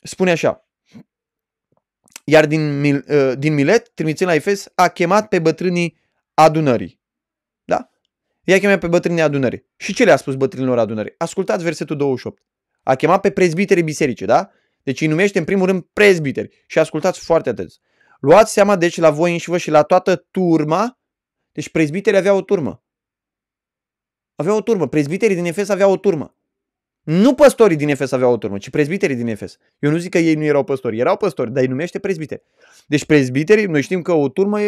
spune 0.02 0.32
așa. 0.32 0.68
Iar 2.24 2.46
din, 2.46 2.94
uh, 2.94 3.34
din 3.38 3.54
Milet, 3.54 3.90
trimițând 3.94 4.30
la 4.30 4.36
Efes, 4.36 4.68
a 4.76 4.88
chemat 4.88 5.28
pe 5.28 5.40
bătrânii 5.40 5.98
adunării. 6.34 6.97
Da? 8.48 8.54
I-a 8.54 8.60
chemat 8.60 8.80
pe 8.80 8.88
bătrânii 8.88 9.22
adunării. 9.22 9.66
Și 9.75 9.94
ce 9.94 10.04
le-a 10.04 10.16
spus 10.16 10.36
bătrânilor 10.36 10.80
adunării? 10.80 11.13
Ascultați 11.18 11.63
versetul 11.63 11.98
28. 11.98 12.44
A 12.84 12.96
chemat 12.96 13.22
pe 13.22 13.32
prezbiterii 13.32 13.84
biserice, 13.84 14.25
da? 14.25 14.50
Deci 14.84 15.01
îi 15.01 15.08
numește 15.08 15.39
în 15.39 15.46
primul 15.46 15.66
rând 15.66 15.86
prezbiteri. 15.94 16.63
Și 16.68 16.80
ascultați 16.80 17.20
foarte 17.20 17.50
atenți. 17.50 17.80
Luați 18.20 18.54
seama 18.54 18.75
deci 18.75 18.98
la 18.98 19.10
voi 19.10 19.32
înși 19.32 19.50
vă 19.50 19.58
și 19.58 19.70
la 19.70 19.84
toată 19.84 20.16
turma. 20.32 21.00
Deci 21.51 21.70
prezbiterii 21.70 22.20
aveau 22.20 22.38
o 22.38 22.42
turmă. 22.42 22.84
Aveau 24.36 24.58
o 24.58 24.62
turmă. 24.62 24.88
Prezbiterii 24.88 25.36
din 25.36 25.46
Efes 25.46 25.70
aveau 25.70 25.92
o 25.92 25.98
turmă. 25.98 26.36
Nu 27.04 27.34
păstorii 27.34 27.77
din 27.77 27.89
Efes 27.89 28.12
aveau 28.12 28.32
o 28.32 28.38
turmă, 28.38 28.58
ci 28.58 28.70
prezbiterii 28.70 29.16
din 29.16 29.27
Efes. 29.27 29.58
Eu 29.80 29.92
nu 29.92 29.98
zic 29.98 30.12
că 30.12 30.18
ei 30.18 30.36
nu 30.36 30.44
erau 30.44 30.63
păstori, 30.63 31.00
erau 31.00 31.18
păstori, 31.18 31.51
dar 31.51 31.63
îi 31.63 31.70
numește 31.70 32.00
prezbiteri. 32.00 32.42
Deci 32.88 33.06
prezbiterii, 33.06 33.66
noi 33.66 33.82
știm 33.82 34.01
că 34.01 34.12
o 34.12 34.30
turmă 34.30 34.60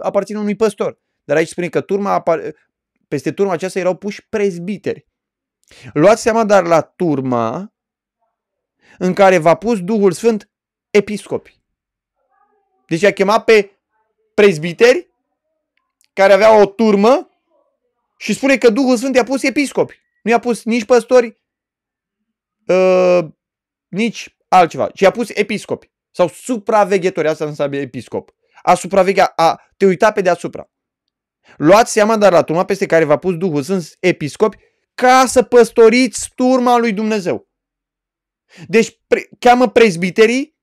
aparține 0.00 0.38
unui 0.38 0.56
păstor. 0.56 0.98
Dar 1.24 1.36
aici 1.36 1.48
spune 1.48 1.68
că 1.68 1.80
turma 1.80 2.12
apar... 2.12 2.54
peste 3.08 3.32
turma 3.32 3.52
aceasta 3.52 3.78
erau 3.78 3.96
puși 3.96 4.28
prezbiteri. 4.28 5.06
Luați 5.92 6.22
seama 6.22 6.44
dar 6.44 6.66
la 6.66 6.80
turma 6.80 7.74
în 8.98 9.14
care 9.14 9.38
v-a 9.38 9.54
pus 9.54 9.80
Duhul 9.80 10.12
Sfânt 10.12 10.50
episcopi. 10.90 11.60
Deci 12.86 13.02
a 13.02 13.12
chemat 13.12 13.44
pe 13.44 13.70
prezbiteri 14.34 15.10
care 16.12 16.32
aveau 16.32 16.60
o 16.60 16.66
turmă 16.66 17.30
și 18.18 18.34
spune 18.34 18.58
că 18.58 18.70
Duhul 18.70 18.96
Sfânt 18.96 19.14
i-a 19.14 19.24
pus 19.24 19.42
episcopi. 19.42 19.98
Nu 20.22 20.30
i-a 20.30 20.38
pus 20.38 20.64
nici 20.64 20.84
păstori, 20.84 21.42
uh, 22.66 23.28
nici 23.88 24.36
altceva, 24.48 24.88
ci 24.88 25.00
i-a 25.00 25.10
pus 25.10 25.28
episcopi 25.28 25.90
sau 26.10 26.28
supraveghetori. 26.28 27.28
Asta 27.28 27.44
înseamnă 27.44 27.76
episcop. 27.76 28.34
A 28.62 28.74
supraveghea, 28.74 29.32
a 29.36 29.60
te 29.76 29.86
uita 29.86 30.12
pe 30.12 30.20
deasupra. 30.20 30.70
Luați 31.56 31.92
seama 31.92 32.16
dar 32.16 32.32
la 32.32 32.42
turma 32.42 32.64
peste 32.64 32.86
care 32.86 33.04
v-a 33.04 33.16
pus 33.16 33.36
Duhul 33.36 33.62
sunt 33.62 33.96
episcopi 34.00 34.56
ca 34.94 35.26
să 35.26 35.42
păstoriți 35.42 36.30
turma 36.34 36.76
lui 36.76 36.92
Dumnezeu. 36.92 37.48
Deci 38.66 39.00
pre- 39.06 39.28
cheamă 39.38 39.68
prezbiterii 39.68 40.56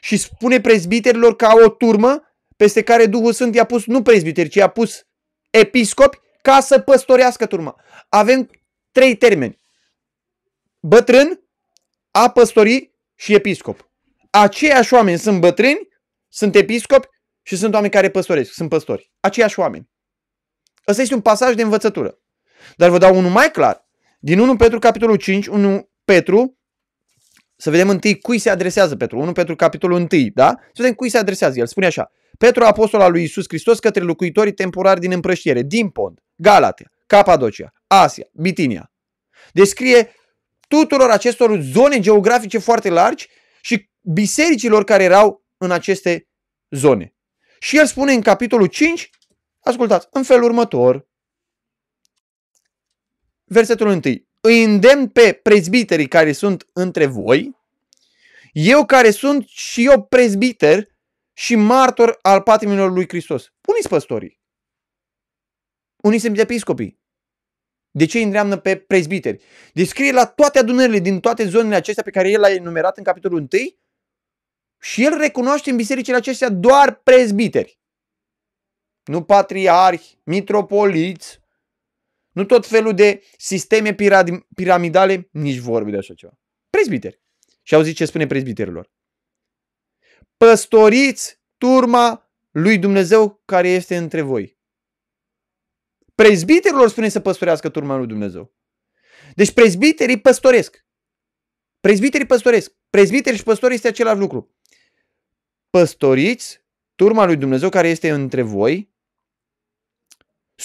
și 0.00 0.16
spune 0.16 0.60
prezbiterilor 0.60 1.36
ca 1.36 1.52
o 1.64 1.68
turmă 1.68 2.22
peste 2.56 2.82
care 2.82 3.06
Duhul 3.06 3.32
Sfânt 3.32 3.54
i-a 3.54 3.64
pus 3.64 3.86
nu 3.86 4.02
prezbiteri, 4.02 4.48
ci 4.48 4.54
i-a 4.54 4.68
pus 4.68 5.06
episcopi 5.50 6.18
ca 6.42 6.60
să 6.60 6.78
păstorească 6.78 7.46
turma. 7.46 7.80
Avem 8.08 8.50
trei 8.92 9.16
termeni. 9.16 9.60
Bătrân, 10.80 11.44
a 12.10 12.30
păstori 12.30 12.94
și 13.14 13.34
episcop. 13.34 13.90
Aceiași 14.30 14.94
oameni 14.94 15.18
sunt 15.18 15.40
bătrâni, 15.40 15.88
sunt 16.28 16.54
episcopi 16.54 17.06
și 17.42 17.56
sunt 17.56 17.74
oameni 17.74 17.92
care 17.92 18.10
păstoresc, 18.10 18.52
sunt 18.52 18.68
păstori. 18.68 19.10
Aceiași 19.20 19.58
oameni. 19.58 19.90
Ăsta 20.90 21.02
este 21.02 21.14
un 21.14 21.20
pasaj 21.20 21.54
de 21.54 21.62
învățătură. 21.62 22.18
Dar 22.76 22.90
vă 22.90 22.98
dau 22.98 23.16
unul 23.16 23.30
mai 23.30 23.50
clar. 23.50 23.88
Din 24.18 24.38
1 24.38 24.56
Petru, 24.56 24.78
capitolul 24.78 25.16
5, 25.16 25.46
1 25.46 25.90
Petru, 26.04 26.58
să 27.56 27.70
vedem 27.70 27.88
întâi 27.88 28.18
cui 28.18 28.38
se 28.38 28.50
adresează 28.50 28.96
Petru. 28.96 29.18
1 29.18 29.32
Petru, 29.32 29.56
capitolul 29.56 29.96
1, 30.12 30.28
da? 30.34 30.54
Să 30.58 30.72
vedem 30.82 30.92
cui 30.92 31.08
se 31.08 31.18
adresează. 31.18 31.58
El 31.58 31.66
spune 31.66 31.86
așa. 31.86 32.12
Petru, 32.38 32.64
apostol 32.64 33.00
al 33.00 33.10
lui 33.10 33.22
Isus 33.22 33.44
Hristos, 33.48 33.78
către 33.78 34.02
locuitorii 34.02 34.52
temporari 34.52 35.00
din 35.00 35.12
împrăștiere, 35.12 35.62
din 35.62 35.88
Pont, 35.88 36.22
Galatia, 36.34 36.92
Capadocia, 37.06 37.72
Asia, 37.86 38.24
Bitinia. 38.32 38.92
Descrie 39.52 40.14
tuturor 40.68 41.10
acestor 41.10 41.60
zone 41.60 42.00
geografice 42.00 42.58
foarte 42.58 42.88
largi 42.88 43.28
și 43.60 43.90
bisericilor 44.00 44.84
care 44.84 45.02
erau 45.02 45.44
în 45.56 45.70
aceste 45.70 46.28
zone. 46.70 47.14
Și 47.58 47.76
el 47.76 47.86
spune 47.86 48.12
în 48.12 48.20
capitolul 48.20 48.66
5, 48.66 49.10
ascultați, 49.60 50.08
în 50.10 50.22
felul 50.22 50.44
următor, 50.44 51.08
versetul 53.44 53.86
1. 53.86 54.00
Îi 54.40 54.64
îndemn 54.64 55.08
pe 55.08 55.32
prezbiterii 55.32 56.08
care 56.08 56.32
sunt 56.32 56.68
între 56.72 57.06
voi, 57.06 57.58
eu 58.52 58.86
care 58.86 59.10
sunt 59.10 59.46
și 59.46 59.84
eu 59.84 60.02
prezbiter 60.02 60.88
și 61.32 61.54
martor 61.54 62.18
al 62.22 62.42
patrimoniului 62.42 62.94
lui 62.94 63.08
Hristos. 63.08 63.52
Unii 63.66 63.82
păstorii. 63.88 64.40
Uniți 65.96 66.24
sunt 66.24 66.38
episcopii. 66.38 66.98
De 67.90 68.06
ce 68.06 68.18
îi 68.18 68.24
îndreamnă 68.24 68.56
pe 68.56 68.76
prezbiteri? 68.76 69.42
Descrie 69.72 70.12
la 70.12 70.26
toate 70.26 70.58
adunările 70.58 70.98
din 70.98 71.20
toate 71.20 71.48
zonele 71.48 71.74
acestea 71.74 72.02
pe 72.02 72.10
care 72.10 72.30
el 72.30 72.40
le-a 72.40 72.52
enumerat 72.52 72.96
în 72.96 73.04
capitolul 73.04 73.38
1 73.38 73.48
și 74.80 75.04
el 75.04 75.16
recunoaște 75.16 75.70
în 75.70 75.76
bisericile 75.76 76.16
acestea 76.16 76.48
doar 76.48 76.94
prezbiteri. 76.94 77.79
Nu 79.04 79.24
patriarhi, 79.24 80.18
mitropoliți, 80.24 81.40
nu 82.30 82.44
tot 82.44 82.66
felul 82.66 82.94
de 82.94 83.22
sisteme 83.36 83.94
piramidale, 84.54 85.28
nici 85.32 85.58
vorbi 85.58 85.90
de 85.90 85.96
așa 85.96 86.14
ceva. 86.14 86.38
Prezbiteri. 86.70 87.20
Și 87.62 87.74
auziți 87.74 87.96
ce 87.96 88.04
spune 88.04 88.26
prezbiterilor. 88.26 88.92
Păstoriți 90.36 91.40
turma 91.56 92.30
lui 92.50 92.78
Dumnezeu 92.78 93.42
care 93.44 93.68
este 93.68 93.96
între 93.96 94.20
voi. 94.20 94.58
Prezbiterilor 96.14 96.88
spune 96.88 97.08
să 97.08 97.20
păstorească 97.20 97.68
turma 97.68 97.96
lui 97.96 98.06
Dumnezeu. 98.06 98.54
Deci 99.34 99.52
prezbiterii 99.52 100.20
păstoresc. 100.20 100.84
Prezbiterii 101.80 102.26
păstoresc. 102.26 102.72
Prezbiteri 102.90 103.36
și 103.36 103.42
păstori 103.42 103.74
este 103.74 103.88
același 103.88 104.18
lucru. 104.18 104.54
Păstoriți 105.70 106.64
turma 106.94 107.24
lui 107.24 107.36
Dumnezeu 107.36 107.68
care 107.68 107.88
este 107.88 108.10
între 108.10 108.42
voi, 108.42 108.89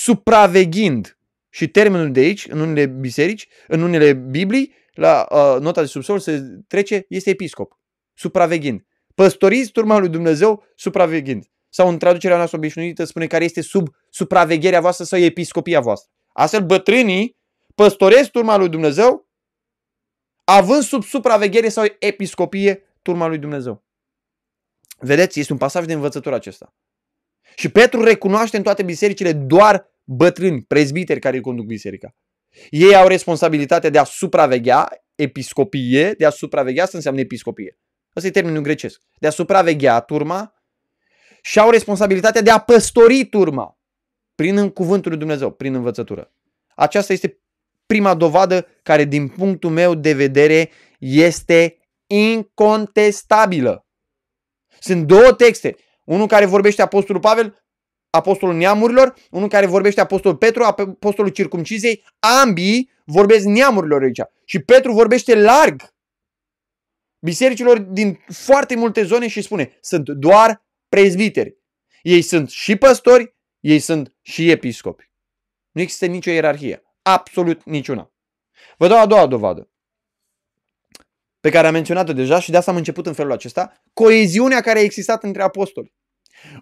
supraveghind. 0.06 1.18
Și 1.50 1.68
termenul 1.68 2.12
de 2.12 2.20
aici, 2.20 2.48
în 2.48 2.60
unele 2.60 2.86
biserici, 2.86 3.48
în 3.68 3.82
unele 3.82 4.14
Biblii, 4.14 4.74
la 4.94 5.28
uh, 5.30 5.62
nota 5.62 5.82
de 5.82 5.88
subsol 5.88 6.20
se 6.20 6.42
trece, 6.68 7.06
este 7.10 7.30
episcop. 7.30 7.80
Supraveghind. 8.14 8.86
Păstoriți 9.16 9.72
turma 9.72 9.98
lui 9.98 10.10
Dumnezeu 10.10 10.64
supraveghind 10.76 11.46
sau 11.70 11.88
în 11.88 11.98
traducerea 11.98 12.38
noastră 12.38 12.58
obișnuită 12.58 13.04
spune 13.04 13.28
care 13.28 13.44
este 13.44 13.62
sub 13.62 13.88
supravegherea 14.10 14.82
voastră 14.82 15.04
sau 15.04 15.20
episcopia 15.20 15.80
voastră. 15.80 16.12
Astfel, 16.34 16.66
bătrânii 16.66 17.38
păstoresc 17.76 18.30
turma 18.30 18.58
lui 18.58 18.70
Dumnezeu, 18.70 19.30
având 20.44 20.84
sub 20.84 21.04
supraveghere 21.04 21.70
sau 21.70 21.86
episcopie 22.00 22.84
turma 23.02 23.28
lui 23.28 23.38
Dumnezeu. 23.38 23.84
Vedeți, 24.98 25.40
este 25.40 25.52
un 25.52 25.58
pasaj 25.58 25.86
de 25.86 25.94
învățătură 25.94 26.36
acesta. 26.36 26.74
Și 27.56 27.70
Petru 27.70 28.04
recunoaște 28.04 28.58
în 28.58 28.64
toate 28.64 28.84
bisericile 28.84 29.34
doar 29.34 29.94
bătrâni, 30.06 30.62
prezbiteri 30.62 31.20
care 31.20 31.36
îi 31.36 31.42
conduc 31.42 31.66
biserica. 31.66 32.16
Ei 32.70 32.96
au 32.96 33.08
responsabilitatea 33.08 33.90
de 33.90 33.98
a 33.98 34.04
supraveghea, 34.04 34.90
episcopie, 35.16 36.12
de 36.12 36.26
a 36.26 36.30
supraveghea, 36.30 36.84
asta 36.84 36.98
înseamnă 36.98 37.20
episcopie. 37.20 37.80
Asta 38.14 38.28
e 38.28 38.32
termenul 38.32 38.62
grecesc. 38.62 39.02
De 39.20 39.28
a 39.28 39.30
supraveghea 39.30 40.00
turma 40.00 40.54
și 41.42 41.60
au 41.60 41.70
responsabilitatea 41.70 42.42
de 42.42 42.50
a 42.50 42.60
păstori 42.60 43.26
turma 43.26 43.80
prin 44.36 44.70
cuvântul 44.70 45.12
lui 45.12 45.20
Dumnezeu, 45.20 45.52
prin 45.52 45.74
învățătură. 45.74 46.32
Aceasta 46.76 47.14
este 47.14 47.40
prima 47.86 48.14
dovadă 48.14 48.68
care, 48.84 49.04
din 49.04 49.28
punctul 49.28 49.70
meu 49.70 49.96
de 49.96 50.14
vedere, 50.14 50.70
este 51.00 51.78
incontestabilă. 52.08 53.86
Sunt 54.80 55.08
două 55.08 55.34
texte. 55.34 55.76
Unul 56.04 56.28
care 56.28 56.46
vorbește 56.46 56.82
Apostolul 56.82 57.22
Pavel, 57.22 57.65
Apostolul 58.16 58.56
Neamurilor, 58.56 59.14
unul 59.32 59.50
care 59.50 59.66
vorbește 59.66 60.02
Apostolul 60.02 60.38
Petru, 60.38 60.64
Apostolul 60.64 61.32
Circumcizei. 61.32 62.06
Ambii 62.42 62.90
vorbesc 63.06 63.46
neamurilor 63.46 64.02
aici. 64.02 64.22
Și 64.46 64.60
Petru 64.60 64.94
vorbește 64.94 65.36
larg 65.36 65.94
bisericilor 67.20 67.80
din 67.80 68.20
foarte 68.28 68.76
multe 68.76 69.04
zone 69.04 69.28
și 69.28 69.42
spune, 69.42 69.78
sunt 69.82 70.10
doar 70.10 70.66
prezbiteri. 70.90 71.58
Ei 72.02 72.22
sunt 72.22 72.50
și 72.50 72.76
păstori, 72.76 73.36
ei 73.60 73.80
sunt 73.80 74.16
și 74.22 74.52
episcopi. 74.52 75.12
Nu 75.72 75.82
există 75.82 76.06
nicio 76.06 76.32
ierarhie. 76.32 76.84
Absolut 77.02 77.64
niciuna. 77.64 78.12
Vă 78.78 78.88
dau 78.88 78.98
a 78.98 79.06
doua 79.06 79.28
dovadă 79.28 79.70
pe 81.46 81.52
care 81.52 81.68
am 81.68 81.74
menționat-o 81.74 82.14
deja 82.14 82.40
și 82.40 82.52
de 82.52 82.58
asta 82.58 82.72
am 82.72 82.78
început 82.78 83.06
în 83.06 83.14
felul 83.14 83.32
acesta, 83.32 83.82
coeziunea 83.94 84.62
care 84.62 84.80
a 84.80 84.82
existat 84.82 85.24
între 85.24 85.42
apostoli. 85.42 85.94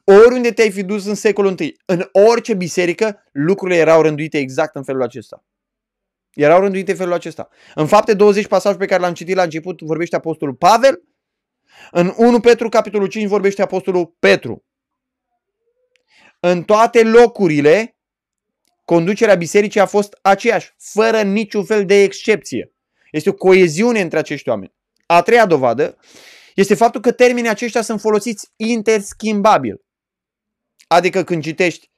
Oriunde 0.03 0.51
te-ai 0.51 0.71
fi 0.71 0.83
dus 0.83 1.05
în 1.05 1.15
secolul 1.15 1.59
I, 1.59 1.77
în 1.85 2.09
orice 2.11 2.53
biserică, 2.53 3.23
lucrurile 3.31 3.79
erau 3.79 4.01
rânduite 4.01 4.37
exact 4.37 4.75
în 4.75 4.83
felul 4.83 5.01
acesta. 5.01 5.43
Erau 6.33 6.59
rânduite 6.59 6.91
în 6.91 6.97
felul 6.97 7.13
acesta. 7.13 7.49
În 7.75 7.87
fapte 7.87 8.13
20 8.13 8.47
pasaj 8.47 8.75
pe 8.75 8.85
care 8.85 9.01
l-am 9.01 9.13
citit 9.13 9.35
la 9.35 9.43
început 9.43 9.81
vorbește 9.81 10.15
Apostolul 10.15 10.55
Pavel. 10.55 11.03
În 11.91 12.13
1 12.17 12.39
Petru, 12.39 12.69
capitolul 12.69 13.07
5, 13.07 13.27
vorbește 13.27 13.61
Apostolul 13.61 14.15
Petru. 14.19 14.65
În 16.39 16.63
toate 16.63 17.03
locurile, 17.03 17.97
conducerea 18.85 19.35
bisericii 19.35 19.79
a 19.79 19.85
fost 19.85 20.17
aceeași, 20.21 20.73
fără 20.77 21.21
niciun 21.21 21.65
fel 21.65 21.85
de 21.85 22.01
excepție. 22.01 22.73
Este 23.11 23.29
o 23.29 23.33
coeziune 23.33 24.01
între 24.01 24.17
acești 24.17 24.49
oameni. 24.49 24.73
A 25.05 25.21
treia 25.21 25.45
dovadă 25.45 25.97
este 26.55 26.75
faptul 26.75 27.01
că 27.01 27.11
termenii 27.11 27.49
aceștia 27.49 27.81
sunt 27.81 27.99
folosiți 27.99 28.51
interschimbabil. 28.55 29.81
Adică 30.87 31.23
când 31.23 31.43
citești 31.43 31.91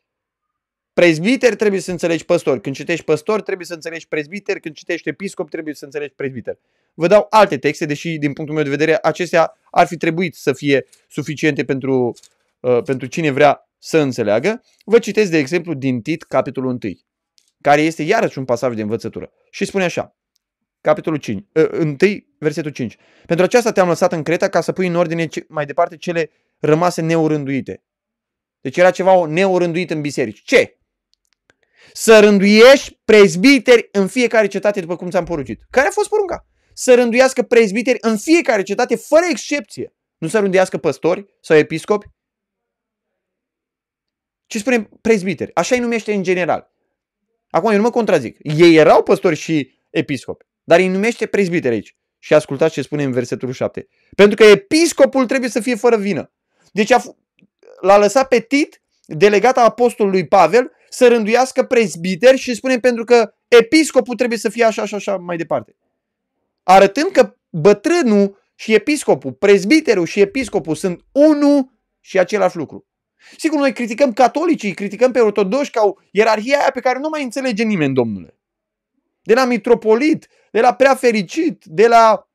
prezbiter, 0.93 1.55
trebuie 1.55 1.79
să 1.79 1.91
înțelegi 1.91 2.25
păstor. 2.25 2.59
Când 2.59 2.75
citești 2.75 3.05
păstor, 3.05 3.41
trebuie 3.41 3.65
să 3.65 3.73
înțelegi 3.73 4.07
prezbiter. 4.07 4.59
Când 4.59 4.75
citești 4.75 5.09
episcop, 5.09 5.49
trebuie 5.49 5.73
să 5.73 5.85
înțelegi 5.85 6.13
prezbiter. 6.13 6.59
Vă 6.93 7.07
dau 7.07 7.27
alte 7.29 7.57
texte, 7.57 7.85
deși 7.85 8.17
din 8.17 8.33
punctul 8.33 8.55
meu 8.55 8.63
de 8.63 8.69
vedere 8.69 8.97
acestea 9.01 9.57
ar 9.71 9.87
fi 9.87 9.97
trebuit 9.97 10.35
să 10.35 10.53
fie 10.53 10.85
suficiente 11.07 11.65
pentru, 11.65 12.13
uh, 12.59 12.81
pentru 12.83 13.07
cine 13.07 13.31
vrea 13.31 13.69
să 13.77 13.97
înțeleagă. 13.97 14.63
Vă 14.85 14.99
citesc 14.99 15.31
de 15.31 15.37
exemplu 15.37 15.73
din 15.73 16.01
Tit, 16.01 16.23
capitolul 16.23 16.69
1, 16.69 16.93
care 17.61 17.81
este 17.81 18.03
iarăși 18.03 18.37
un 18.37 18.45
pasaj 18.45 18.75
de 18.75 18.81
învățătură. 18.81 19.31
Și 19.49 19.65
spune 19.65 19.83
așa, 19.83 20.15
capitolul 20.85 21.19
5, 21.19 21.45
uh, 21.53 21.69
1, 21.69 21.95
versetul 22.37 22.71
5. 22.71 22.97
Pentru 23.25 23.45
aceasta 23.45 23.71
te-am 23.71 23.87
lăsat 23.87 24.11
în 24.11 24.23
Creta 24.23 24.49
ca 24.49 24.61
să 24.61 24.71
pui 24.71 24.87
în 24.87 24.95
ordine 24.95 25.27
mai 25.47 25.65
departe 25.65 25.97
cele 25.97 26.31
rămase 26.59 27.01
neurânduite. 27.01 27.83
Deci 28.61 28.77
era 28.77 28.91
ceva 28.91 29.25
neurânduit 29.25 29.91
în 29.91 30.01
biserici. 30.01 30.41
Ce? 30.43 30.79
Să 31.93 32.19
rânduiești 32.19 32.99
prezbiteri 33.05 33.89
în 33.91 34.07
fiecare 34.07 34.47
cetate 34.47 34.79
după 34.79 34.95
cum 34.95 35.09
ți-am 35.09 35.23
poruncit. 35.23 35.61
Care 35.69 35.87
a 35.87 35.91
fost 35.91 36.09
porunca? 36.09 36.47
Să 36.73 36.95
rânduiască 36.95 37.41
prezbiteri 37.43 37.97
în 38.01 38.17
fiecare 38.17 38.61
cetate 38.61 38.95
fără 38.95 39.25
excepție. 39.29 39.95
Nu 40.17 40.27
să 40.27 40.39
rânduiască 40.39 40.77
păstori 40.77 41.25
sau 41.41 41.57
episcopi. 41.57 42.07
Ce 44.45 44.57
spune 44.57 44.89
prezbiteri? 45.01 45.55
Așa 45.55 45.75
îi 45.75 45.81
numește 45.81 46.13
în 46.13 46.23
general. 46.23 46.73
Acum 47.49 47.69
eu 47.69 47.75
nu 47.75 47.81
mă 47.81 47.89
contrazic. 47.89 48.37
Ei 48.41 48.75
erau 48.75 49.03
păstori 49.03 49.35
și 49.35 49.79
episcopi, 49.89 50.45
dar 50.65 50.79
îi 50.79 50.87
numește 50.87 51.25
prezbiteri 51.25 51.73
aici. 51.73 51.95
Și 52.19 52.33
ascultați 52.33 52.73
ce 52.73 52.81
spune 52.81 53.03
în 53.03 53.11
versetul 53.11 53.51
7. 53.51 53.87
Pentru 54.15 54.35
că 54.35 54.43
episcopul 54.43 55.25
trebuie 55.25 55.49
să 55.49 55.59
fie 55.59 55.75
fără 55.75 55.97
vină. 55.97 56.31
Deci 56.71 56.91
a, 56.91 57.01
l-a 57.81 57.97
lăsat 57.97 58.27
pe 58.27 58.39
Tit, 58.39 58.81
delegata 59.05 59.63
apostolului 59.63 60.27
Pavel, 60.27 60.71
să 60.89 61.07
rânduiască 61.07 61.63
prezbiteri 61.63 62.37
și 62.37 62.53
spune 62.53 62.79
pentru 62.79 63.03
că 63.03 63.33
episcopul 63.47 64.15
trebuie 64.15 64.37
să 64.37 64.49
fie 64.49 64.63
așa 64.63 64.85
și 64.85 64.95
așa 64.95 65.17
mai 65.17 65.37
departe. 65.37 65.75
Arătând 66.63 67.11
că 67.11 67.35
bătrânul 67.49 68.43
și 68.55 68.73
episcopul, 68.73 69.33
prezbiterul 69.33 70.05
și 70.05 70.19
episcopul 70.19 70.75
sunt 70.75 71.01
unul 71.11 71.71
și 71.99 72.19
același 72.19 72.57
lucru. 72.57 72.85
Sigur, 73.37 73.59
noi 73.59 73.73
criticăm 73.73 74.13
catolicii, 74.13 74.73
criticăm 74.73 75.11
pe 75.11 75.19
ortodoși 75.19 75.71
ca 75.71 75.83
o 75.83 75.93
ierarhie 76.11 76.55
aia 76.55 76.71
pe 76.73 76.79
care 76.79 76.99
nu 76.99 77.09
mai 77.09 77.23
înțelege 77.23 77.63
nimeni, 77.63 77.93
domnule. 77.93 78.37
De 79.25 79.33
la 79.33 79.45
mitropolit, 79.45 80.27
de 80.51 80.59
la 80.59 80.73
prea 80.73 80.95
fericit, 80.95 81.65
de 81.65 81.87
la 81.87 82.29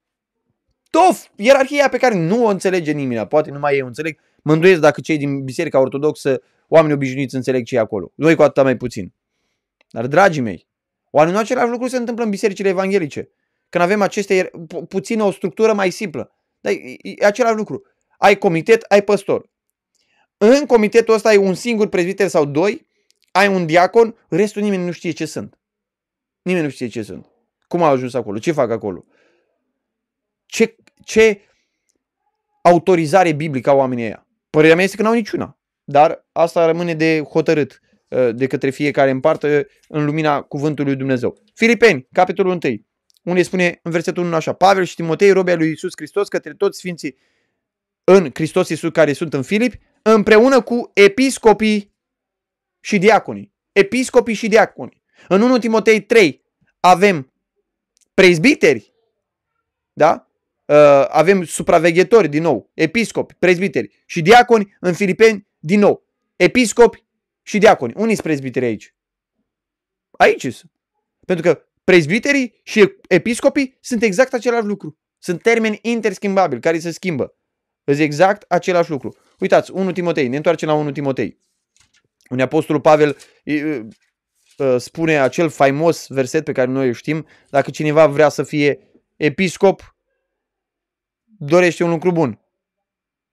tof, 0.91 1.27
ierarhia 1.37 1.89
pe 1.89 1.99
care 1.99 2.15
nu 2.15 2.45
o 2.45 2.49
înțelege 2.49 2.93
nimeni, 2.93 3.27
poate 3.27 3.51
numai 3.51 3.75
ei 3.75 3.83
o 3.83 3.87
înțeleg. 3.87 4.19
Mă 4.43 4.53
îndoiesc 4.53 4.81
dacă 4.81 5.01
cei 5.01 5.17
din 5.17 5.45
Biserica 5.45 5.81
Ortodoxă, 5.81 6.41
oamenii 6.69 6.97
obișnuiți, 6.97 7.35
înțeleg 7.35 7.65
ce 7.65 7.77
e 7.77 7.79
acolo. 7.79 8.13
Noi 8.15 8.35
cu 8.35 8.43
atâta 8.43 8.63
mai 8.63 8.77
puțin. 8.77 9.13
Dar, 9.91 10.07
dragii 10.07 10.43
mei, 10.43 10.69
oare 11.11 11.31
nu 11.31 11.39
același 11.39 11.71
lucru 11.71 11.89
se 11.89 11.97
întâmplă 11.97 12.25
în 12.25 12.31
bisericile 12.31 12.69
evanghelice? 12.69 13.29
Când 13.69 13.85
avem 13.85 14.03
aceste, 14.03 14.51
pu- 14.67 14.87
puțin 14.87 15.21
o 15.21 15.31
structură 15.31 15.73
mai 15.73 15.91
simplă. 15.91 16.33
Dar 16.61 16.73
e, 16.73 16.97
e 17.03 17.27
același 17.27 17.55
lucru. 17.57 17.83
Ai 18.19 18.39
comitet, 18.39 18.83
ai 18.83 19.03
păstor. 19.03 19.51
În 20.37 20.67
comitetul 20.67 21.15
ăsta 21.15 21.29
ai 21.29 21.37
un 21.37 21.55
singur 21.55 21.89
prezbiter 21.89 22.29
sau 22.29 22.45
doi, 22.45 22.87
ai 23.31 23.49
un 23.49 23.67
diacon, 23.67 24.17
restul 24.29 24.63
nimeni 24.63 24.85
nu 24.85 24.91
știe 24.91 25.11
ce 25.11 25.25
sunt. 25.25 25.60
Nimeni 26.43 26.65
nu 26.65 26.71
știe 26.71 26.89
ce 26.89 27.03
sunt. 27.03 27.27
Cum 27.69 27.83
au 27.83 27.93
ajuns 27.93 28.15
acolo? 28.15 28.39
Ce 28.39 28.53
fac 28.53 28.71
acolo? 28.71 29.05
Ce, 30.47 30.77
ce 31.05 31.41
autorizare 32.63 33.33
biblică 33.33 33.71
au 33.71 33.79
oamenii 33.79 34.05
ăia? 34.05 34.27
Părerea 34.51 34.75
mea 34.75 34.85
este 34.85 34.97
că 34.97 35.03
n-au 35.03 35.13
niciuna. 35.13 35.59
Dar 35.85 36.29
asta 36.33 36.67
rămâne 36.67 36.95
de 36.95 37.21
hotărât 37.21 37.81
uh, 38.09 38.29
de 38.35 38.47
către 38.47 38.71
fiecare 38.71 39.11
în 39.11 39.21
parte 39.21 39.67
în 39.89 40.05
lumina 40.05 40.43
cuvântului 40.43 40.97
Dumnezeu. 40.97 41.43
Filipeni, 41.55 42.09
capitolul 42.13 42.59
1, 42.65 42.77
unde 43.23 43.43
spune 43.43 43.81
în 43.83 43.91
versetul 43.91 44.25
1 44.25 44.35
așa, 44.35 44.53
Pavel 44.53 44.85
și 44.85 44.95
Timotei, 44.95 45.31
robia 45.31 45.57
lui 45.57 45.69
Iisus 45.69 45.93
Hristos, 45.97 46.29
către 46.29 46.55
toți 46.55 46.79
sfinții 46.79 47.17
în 48.05 48.31
Hristos 48.35 48.69
Iisus 48.69 48.91
care 48.91 49.13
sunt 49.13 49.35
în 49.35 49.43
Filip, 49.43 49.75
împreună 50.03 50.61
cu 50.63 50.91
episcopii 50.95 51.95
și 52.81 52.99
diaconii. 52.99 53.53
Episcopii 53.73 54.35
și 54.35 54.49
diaconii. 54.49 55.00
În 55.29 55.43
1 55.43 55.59
Timotei 55.59 56.03
3 56.03 56.45
avem 56.81 57.33
prezbiteri, 58.15 58.95
da? 59.93 60.25
Uh, 60.65 61.07
avem 61.09 61.45
supraveghetori 61.45 62.29
din 62.29 62.43
nou, 62.43 62.71
episcopi, 62.75 63.35
prezbiteri 63.35 64.03
și 64.07 64.23
diaconi 64.23 64.77
în 64.81 64.93
Filipeni 64.93 65.47
din 65.59 65.79
nou. 65.79 66.05
Episcopi 66.37 67.05
și 67.43 67.59
diaconi. 67.59 67.93
Unii 67.97 68.15
sunt 68.15 68.27
prezbiteri 68.27 68.65
aici? 68.65 68.95
Aici 70.11 70.53
sunt. 70.53 70.71
Pentru 71.27 71.45
că 71.45 71.63
prezbiterii 71.85 72.61
și 72.63 72.93
episcopii 73.09 73.79
sunt 73.81 74.03
exact 74.03 74.33
același 74.33 74.67
lucru. 74.67 74.99
Sunt 75.19 75.43
termeni 75.43 75.79
interschimbabili 75.83 76.61
care 76.61 76.79
se 76.79 76.91
schimbă. 76.91 77.35
Îți 77.85 78.03
exact 78.03 78.45
același 78.49 78.91
lucru. 78.91 79.17
Uitați, 79.39 79.71
1 79.71 79.93
Timotei, 79.93 80.29
ne 80.29 80.37
întoarcem 80.37 80.69
la 80.69 80.75
1 80.75 80.93
Timotei. 80.93 81.39
Unde 82.29 82.43
Apostolul 82.43 82.81
Pavel 82.81 83.17
spune 84.79 85.19
acel 85.19 85.49
faimos 85.49 86.07
verset 86.09 86.45
pe 86.45 86.53
care 86.53 86.71
noi 86.71 86.87
îl 86.87 86.93
știm, 86.93 87.27
dacă 87.51 87.71
cineva 87.71 88.07
vrea 88.07 88.29
să 88.29 88.43
fie 88.43 88.79
episcop, 89.17 89.97
dorește 91.25 91.85
un 91.85 91.91
lucru 91.91 92.13
bun. 92.13 92.41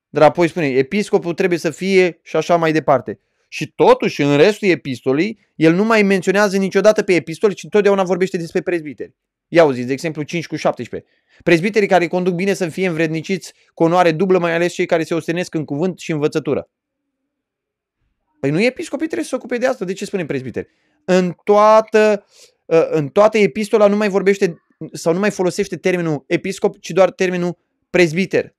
Dar 0.10 0.24
apoi 0.24 0.48
spune, 0.48 0.68
episcopul 0.68 1.34
trebuie 1.34 1.60
să 1.60 1.70
fie 1.70 2.20
și 2.24 2.36
așa 2.36 2.56
mai 2.56 2.72
departe. 2.72 3.20
Și 3.50 3.72
totuși, 3.72 4.22
în 4.22 4.38
restul 4.38 4.68
epistolei, 4.68 5.40
el 5.56 5.74
nu 5.74 5.84
mai 5.84 6.04
menționează 6.04 6.58
niciodată 6.58 7.04
pe 7.04 7.14
epistole, 7.14 7.54
ci 7.54 7.64
întotdeauna 7.64 8.04
vorbește 8.04 8.38
despre 8.38 8.62
prezbiteri. 8.62 9.16
Ia 9.48 9.62
auziți, 9.62 9.88
de 9.88 9.94
exemplu 9.94 10.24
5 10.24 10.48
cu 10.48 10.56
17. 10.56 11.10
Prezbiterii 11.44 11.88
care 11.88 12.08
conduc 12.08 12.34
bine 12.34 12.54
să 12.54 12.70
fie 12.70 12.88
învredniciți 12.88 13.54
cu 13.74 13.84
onoare 13.84 14.12
dublă, 14.12 14.40
mai 14.40 14.54
ales 14.54 14.74
cei 14.74 14.86
care 14.86 15.04
se 15.04 15.14
ostenesc 15.14 15.54
în 15.54 15.66
cuvânt 15.66 16.00
și 16.00 16.12
învățătură. 16.12 16.70
Păi 18.40 18.50
nu 18.50 18.62
episcopii 18.62 19.06
trebuie 19.06 19.24
să 19.24 19.30
se 19.30 19.36
ocupe 19.36 19.58
de 19.58 19.66
asta. 19.66 19.86
De 19.86 19.94
ce 19.94 20.06
spune 20.06 20.26
prezbiteri? 20.26 20.68
În 21.10 21.36
toată, 21.44 22.26
ă, 22.70 22.88
în 22.90 23.08
toată 23.08 23.38
epistola 23.38 23.88
nu 23.88 23.96
mai 23.96 24.10
vorbește 24.10 24.62
sau 24.92 25.14
nu 25.14 25.20
mai 25.20 25.32
folosește 25.32 25.78
termenul 25.78 26.24
episcop, 26.28 26.80
ci 26.80 26.90
doar 26.90 27.12
termenul 27.12 27.58
prezbiter. 27.90 28.56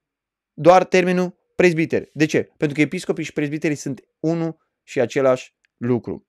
Doar 0.54 0.84
termenul 0.84 1.38
prezbiter. 1.54 2.08
De 2.12 2.24
ce? 2.26 2.50
Pentru 2.56 2.76
că 2.76 2.82
episcopii 2.82 3.24
și 3.24 3.32
prezbiterii 3.32 3.76
sunt 3.76 4.00
unul 4.20 4.56
și 4.82 5.00
același 5.00 5.54
lucru. 5.76 6.26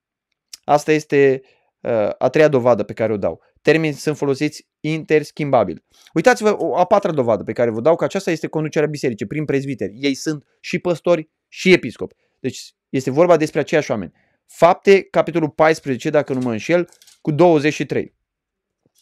Asta 0.63 0.91
este 0.91 1.41
uh, 1.81 2.09
a 2.17 2.29
treia 2.29 2.47
dovadă 2.47 2.83
pe 2.83 2.93
care 2.93 3.13
o 3.13 3.17
dau. 3.17 3.41
Termenii 3.61 3.95
sunt 3.95 4.17
folosiți 4.17 4.67
interschimbabil. 4.79 5.85
Uitați-vă 6.13 6.55
o 6.57 6.77
a 6.77 6.85
patra 6.85 7.11
dovadă 7.11 7.43
pe 7.43 7.51
care 7.53 7.69
vă 7.69 7.81
dau 7.81 7.95
că 7.95 8.03
aceasta 8.03 8.31
este 8.31 8.47
conducerea 8.47 8.87
bisericii 8.87 9.27
prin 9.27 9.45
prezbiteri. 9.45 9.93
Ei 9.95 10.13
sunt 10.13 10.45
și 10.59 10.79
păstori 10.79 11.29
și 11.47 11.71
episcopi. 11.71 12.15
Deci 12.39 12.75
este 12.89 13.11
vorba 13.11 13.37
despre 13.37 13.59
aceiași 13.59 13.91
oameni. 13.91 14.11
Fapte, 14.51 15.03
capitolul 15.03 15.49
14, 15.49 16.09
dacă 16.09 16.33
nu 16.33 16.39
mă 16.39 16.51
înșel, 16.51 16.89
cu 17.21 17.31
23. 17.31 18.15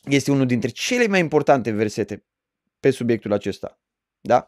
Este 0.04 0.32
unul 0.32 0.46
dintre 0.46 0.70
cele 0.70 1.08
mai 1.08 1.20
importante 1.20 1.72
versete 1.72 2.26
pe 2.80 2.90
subiectul 2.90 3.34
acesta. 3.34 3.80
Da? 4.20 4.48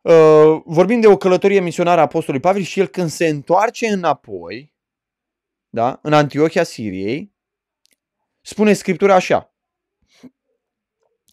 Uh, 0.00 0.62
vorbim 0.64 1.00
de 1.00 1.06
o 1.06 1.16
călătorie 1.16 1.60
misionară 1.60 2.00
a 2.00 2.02
Apostolului 2.02 2.46
Pavel 2.46 2.62
și 2.62 2.80
el 2.80 2.86
când 2.86 3.10
se 3.10 3.26
întoarce 3.26 3.86
înapoi, 3.86 4.74
da, 5.68 5.98
în 6.02 6.12
Antiochia 6.12 6.62
Siriei, 6.62 7.34
spune 8.40 8.72
Scriptura 8.72 9.14
așa, 9.14 9.49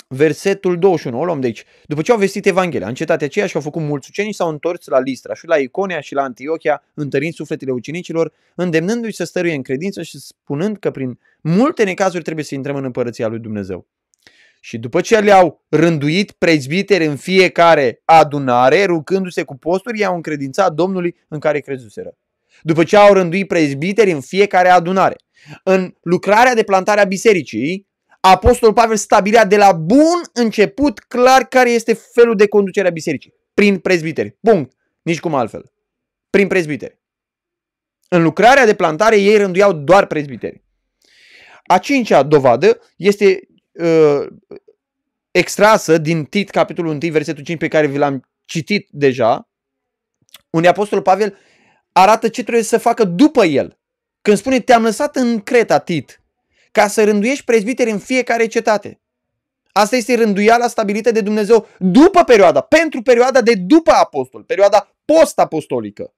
versetul 0.08 0.80
21, 0.80 1.20
o 1.20 1.26
luăm 1.26 1.40
de 1.40 1.46
aici. 1.46 1.64
După 1.86 2.02
ce 2.02 2.12
au 2.12 2.18
vestit 2.18 2.46
Evanghelia, 2.46 2.88
în 2.88 2.94
cetatea 2.94 3.28
aceea 3.28 3.48
și 3.48 3.56
au 3.56 3.62
făcut 3.62 3.82
mulți 3.82 4.08
uceni, 4.10 4.34
s-au 4.34 4.50
întors 4.50 4.88
la 4.88 5.00
Listra 5.00 5.34
și 5.34 5.48
la 5.48 5.58
Iconia 5.58 6.00
și 6.00 6.14
la 6.14 6.22
Antiochia, 6.22 6.84
întărind 6.94 7.34
sufletele 7.34 7.72
ucenicilor, 7.72 8.34
îndemnându-i 8.56 9.12
să 9.12 9.24
stăruie 9.24 9.54
în 9.54 9.62
credință 9.62 10.02
și 10.02 10.20
spunând 10.20 10.78
că 10.78 10.92
prin 10.92 11.20
multe 11.42 11.84
necazuri 11.84 12.24
trebuie 12.24 12.46
să 12.46 12.56
intrăm 12.56 12.76
în 12.76 12.84
împărăția 12.84 13.28
lui 13.28 13.40
Dumnezeu. 13.40 13.88
Și 14.60 14.78
după 14.78 15.02
ce 15.02 15.20
le-au 15.20 15.66
rânduit 15.70 16.32
prezbiteri 16.32 17.06
în 17.06 17.16
fiecare 17.16 18.02
adunare, 18.06 18.86
rugându-se 18.86 19.44
cu 19.44 19.58
posturi, 19.58 20.00
i-au 20.00 20.16
încredințat 20.16 20.74
Domnului 20.74 21.16
în 21.28 21.40
care 21.40 21.60
crezuseră. 21.60 22.18
După 22.62 22.84
ce 22.84 22.98
au 22.98 23.14
rânduit 23.14 23.48
prezbiteri 23.48 24.12
în 24.12 24.22
fiecare 24.22 24.70
adunare. 24.70 25.16
În 25.64 25.94
lucrarea 26.02 26.54
de 26.54 26.64
plantare 26.64 27.02
a 27.02 27.06
bisericii, 27.06 27.88
Apostolul 28.32 28.74
Pavel 28.74 28.96
stabilea 28.96 29.46
de 29.46 29.58
la 29.58 29.72
bun 29.72 30.22
început 30.34 31.00
clar 31.00 31.44
care 31.44 31.70
este 31.70 31.94
felul 31.94 32.36
de 32.36 32.48
conducere 32.48 32.88
a 32.88 32.92
bisericii. 32.92 33.34
Prin 33.54 33.80
prezbiteri. 33.80 34.38
Punct. 34.42 34.74
Nici 35.02 35.20
cum 35.20 35.36
altfel. 35.36 35.72
Prin 36.30 36.48
prezbiteri. 36.48 37.00
În 38.10 38.24
lucrarea 38.24 38.66
de 38.66 38.76
plantare 38.76 39.18
ei 39.18 39.38
rânduiau 39.38 39.74
doar 39.74 40.06
prezbiteri. 40.06 40.64
A 41.64 41.78
cincea 41.78 42.24
dovadă 42.24 42.82
este 42.96 43.40
uh, 43.72 44.28
extrasă 45.32 45.98
din 45.98 46.26
Tit, 46.26 46.50
capitolul 46.50 46.92
1, 47.02 47.12
versetul 47.12 47.44
5, 47.44 47.60
pe 47.60 47.68
care 47.68 47.88
vi 47.88 47.98
l-am 47.98 48.30
citit 48.46 48.88
deja, 48.92 49.50
unde 50.50 50.68
Apostolul 50.68 51.04
Pavel 51.04 51.38
arată 51.92 52.28
ce 52.30 52.42
trebuie 52.42 52.64
să 52.64 52.78
facă 52.78 53.04
după 53.04 53.46
el. 53.46 53.80
Când 54.22 54.38
spune, 54.38 54.60
te-am 54.60 54.84
lăsat 54.84 55.16
în 55.16 55.40
Creta, 55.40 55.80
Tit, 55.80 56.22
ca 56.78 56.88
să 56.88 57.04
rânduiești 57.04 57.44
prezbiteri 57.44 57.92
în 57.92 58.00
fiecare 58.00 58.46
cetate. 58.46 59.02
Asta 59.72 59.96
este 59.96 60.16
rânduiala 60.16 60.68
stabilită 60.68 61.12
de 61.12 61.22
Dumnezeu 61.22 61.68
după 61.80 62.24
perioada, 62.24 62.62
pentru 62.62 63.02
perioada 63.02 63.42
de 63.42 63.54
după 63.54 63.92
apostol, 63.92 64.44
perioada 64.44 64.96
post-apostolică. 65.06 66.14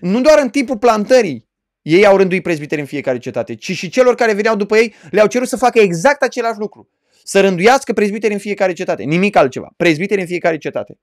Nu 0.00 0.20
doar 0.20 0.38
în 0.38 0.50
timpul 0.50 0.78
plantării 0.78 1.48
ei 1.82 2.06
au 2.06 2.16
rânduit 2.16 2.42
prezbiteri 2.42 2.80
în 2.80 2.86
fiecare 2.86 3.18
cetate, 3.18 3.54
ci 3.54 3.72
și 3.72 3.88
celor 3.88 4.14
care 4.14 4.32
veneau 4.32 4.56
după 4.56 4.76
ei 4.76 4.94
le-au 5.10 5.26
cerut 5.26 5.48
să 5.48 5.56
facă 5.56 5.78
exact 5.78 6.22
același 6.22 6.58
lucru. 6.58 6.90
Să 7.22 7.40
rânduiască 7.40 7.92
prezbiteri 7.92 8.32
în 8.32 8.38
fiecare 8.38 8.72
cetate, 8.72 9.02
nimic 9.02 9.36
altceva. 9.36 9.72
Prezbiteri 9.76 10.20
în 10.20 10.26
fiecare 10.26 10.58
cetate. 10.58 10.98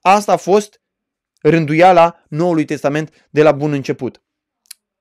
Asta 0.00 0.32
a 0.32 0.36
fost 0.36 0.80
rânduiala 1.42 2.24
Noului 2.28 2.64
Testament 2.64 3.28
de 3.30 3.42
la 3.42 3.52
bun 3.52 3.72
început. 3.72 4.22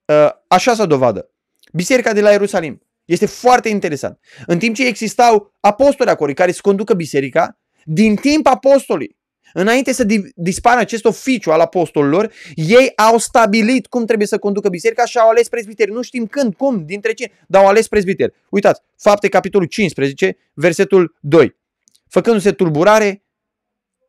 Uh, 0.05 0.29
așa 0.47 0.73
s-a 0.73 0.85
dovadă. 0.85 1.31
Biserica 1.73 2.13
de 2.13 2.21
la 2.21 2.31
Ierusalim. 2.31 2.81
Este 3.09 3.25
foarte 3.25 3.69
interesant. 3.69 4.19
În 4.45 4.59
timp 4.59 4.75
ce 4.75 4.87
existau 4.87 5.53
apostoli 5.59 6.09
acolo 6.09 6.33
care 6.33 6.51
să 6.51 6.59
conducă 6.61 6.93
biserica, 6.93 7.59
din 7.83 8.15
timp 8.15 8.47
apostolii, 8.47 9.17
înainte 9.53 9.91
să 9.91 10.05
dispară 10.35 10.79
acest 10.79 11.05
oficiu 11.05 11.51
al 11.51 11.59
apostolilor, 11.59 12.31
ei 12.55 12.91
au 12.95 13.17
stabilit 13.17 13.87
cum 13.87 14.05
trebuie 14.05 14.27
să 14.27 14.37
conducă 14.37 14.69
biserica 14.69 15.05
și 15.05 15.17
au 15.17 15.29
ales 15.29 15.49
prezbiteri. 15.49 15.91
Nu 15.91 16.01
știm 16.01 16.25
când, 16.25 16.55
cum, 16.55 16.85
dintre 16.85 17.13
cine, 17.13 17.31
dar 17.47 17.61
au 17.61 17.67
ales 17.67 17.87
prezbiteri. 17.87 18.33
Uitați, 18.49 18.81
fapte 18.97 19.27
capitolul 19.27 19.67
15, 19.67 20.37
versetul 20.53 21.17
2. 21.19 21.55
Făcându-se 22.07 22.51
tulburare 22.51 23.23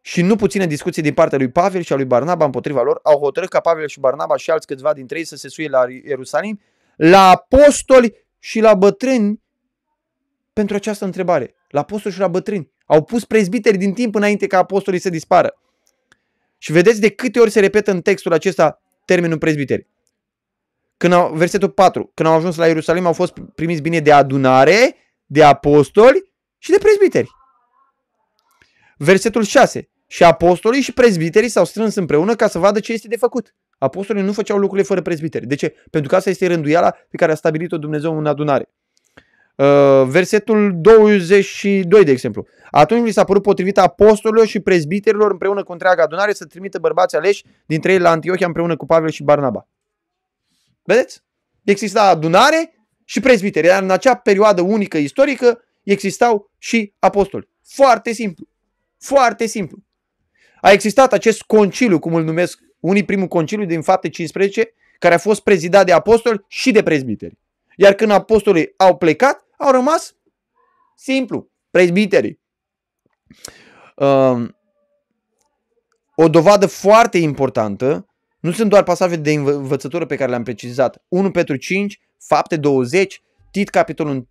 și 0.00 0.22
nu 0.22 0.36
puține 0.36 0.66
discuții 0.66 1.02
din 1.02 1.14
partea 1.14 1.38
lui 1.38 1.50
Pavel 1.50 1.82
și 1.82 1.92
a 1.92 1.96
lui 1.96 2.04
Barnaba 2.04 2.44
împotriva 2.44 2.82
lor, 2.82 3.00
au 3.02 3.18
hotărât 3.18 3.48
ca 3.48 3.60
Pavel 3.60 3.88
și 3.88 4.00
Barnaba 4.00 4.36
și 4.36 4.50
alți 4.50 4.66
câțiva 4.66 4.92
dintre 4.92 5.18
ei 5.18 5.24
să 5.24 5.36
se 5.36 5.48
suie 5.48 5.68
la 5.68 5.84
Ierusalim, 6.04 6.60
la 6.96 7.28
apostoli 7.28 8.28
și 8.40 8.60
la 8.60 8.74
bătrâni 8.74 9.42
pentru 10.52 10.76
această 10.76 11.04
întrebare. 11.04 11.54
La 11.68 11.80
apostoli 11.80 12.14
și 12.14 12.20
la 12.20 12.28
bătrâni. 12.28 12.72
Au 12.86 13.04
pus 13.04 13.24
prezbiteri 13.24 13.76
din 13.76 13.92
timp 13.92 14.14
înainte 14.14 14.46
ca 14.46 14.58
apostolii 14.58 15.00
să 15.00 15.08
dispară. 15.08 15.54
Și 16.58 16.72
vedeți 16.72 17.00
de 17.00 17.10
câte 17.10 17.40
ori 17.40 17.50
se 17.50 17.60
repetă 17.60 17.90
în 17.90 18.00
textul 18.00 18.32
acesta 18.32 18.82
termenul 19.04 19.38
prezbiteri. 19.38 19.88
Când 20.96 21.12
au, 21.12 21.34
versetul 21.34 21.70
4. 21.70 22.10
Când 22.14 22.28
au 22.28 22.34
ajuns 22.34 22.56
la 22.56 22.66
Ierusalim 22.66 23.06
au 23.06 23.12
fost 23.12 23.32
primiți 23.54 23.82
bine 23.82 24.00
de 24.00 24.12
adunare, 24.12 24.96
de 25.26 25.42
apostoli 25.44 26.32
și 26.58 26.70
de 26.70 26.78
prezbiteri. 26.78 27.28
Versetul 28.96 29.44
6. 29.44 29.88
Și 30.06 30.24
apostolii 30.24 30.80
și 30.80 30.92
prezbiterii 30.92 31.48
s-au 31.48 31.64
strâns 31.64 31.94
împreună 31.94 32.36
ca 32.36 32.48
să 32.48 32.58
vadă 32.58 32.80
ce 32.80 32.92
este 32.92 33.08
de 33.08 33.16
făcut. 33.16 33.54
Apostolii 33.80 34.22
nu 34.22 34.32
făceau 34.32 34.58
lucrurile 34.58 34.86
fără 34.86 35.02
prezbiteri. 35.02 35.46
De 35.46 35.54
ce? 35.54 35.74
Pentru 35.90 36.10
că 36.10 36.16
asta 36.16 36.30
este 36.30 36.46
rânduiala 36.46 36.90
pe 36.90 37.16
care 37.16 37.32
a 37.32 37.34
stabilit-o 37.34 37.78
Dumnezeu 37.78 38.18
în 38.18 38.26
adunare. 38.26 38.68
Uh, 39.54 40.02
versetul 40.06 40.72
22, 40.74 42.04
de 42.04 42.10
exemplu. 42.10 42.46
Atunci 42.70 43.04
li 43.04 43.10
s-a 43.10 43.24
părut 43.24 43.42
potrivit 43.42 43.78
apostolilor 43.78 44.46
și 44.46 44.60
prezbiterilor 44.60 45.30
împreună 45.30 45.62
cu 45.62 45.72
întreaga 45.72 46.02
adunare 46.02 46.32
să 46.32 46.44
trimită 46.44 46.78
bărbați 46.78 47.16
aleși 47.16 47.44
dintre 47.66 47.92
ei 47.92 47.98
la 47.98 48.10
Antiohia 48.10 48.46
împreună 48.46 48.76
cu 48.76 48.86
Pavel 48.86 49.10
și 49.10 49.22
Barnaba. 49.22 49.68
Vedeți? 50.82 51.22
Exista 51.64 52.02
adunare 52.02 52.74
și 53.04 53.20
prezbiteri. 53.20 53.66
Iar 53.66 53.82
în 53.82 53.90
acea 53.90 54.14
perioadă 54.14 54.62
unică 54.62 54.98
istorică 54.98 55.64
existau 55.82 56.50
și 56.58 56.92
apostoli. 56.98 57.48
Foarte 57.64 58.12
simplu. 58.12 58.46
Foarte 58.98 59.46
simplu. 59.46 59.78
A 60.60 60.70
existat 60.70 61.12
acest 61.12 61.42
conciliu, 61.42 61.98
cum 61.98 62.14
îl 62.14 62.24
numesc 62.24 62.58
unii 62.80 63.04
primul 63.04 63.28
conciliu 63.28 63.64
din 63.64 63.82
fapte 63.82 64.08
15, 64.08 64.74
care 64.98 65.14
a 65.14 65.18
fost 65.18 65.40
prezidat 65.40 65.86
de 65.86 65.92
apostoli 65.92 66.44
și 66.48 66.70
de 66.70 66.82
prezbiteri. 66.82 67.38
Iar 67.76 67.92
când 67.92 68.10
apostolii 68.10 68.74
au 68.76 68.96
plecat, 68.96 69.46
au 69.58 69.70
rămas 69.70 70.14
simplu, 70.96 71.50
prezbiterii. 71.70 72.40
Um, 73.96 74.56
o 76.14 76.28
dovadă 76.28 76.66
foarte 76.66 77.18
importantă, 77.18 78.06
nu 78.40 78.52
sunt 78.52 78.70
doar 78.70 78.82
pasaje 78.82 79.16
de 79.16 79.32
învățătură 79.32 80.06
pe 80.06 80.16
care 80.16 80.30
le-am 80.30 80.42
precizat. 80.42 81.04
1 81.08 81.30
Petru 81.30 81.56
5, 81.56 82.00
fapte 82.18 82.56
20, 82.56 83.22
Tit 83.50 83.68
capitolul 83.68 84.12
1, 84.12 84.26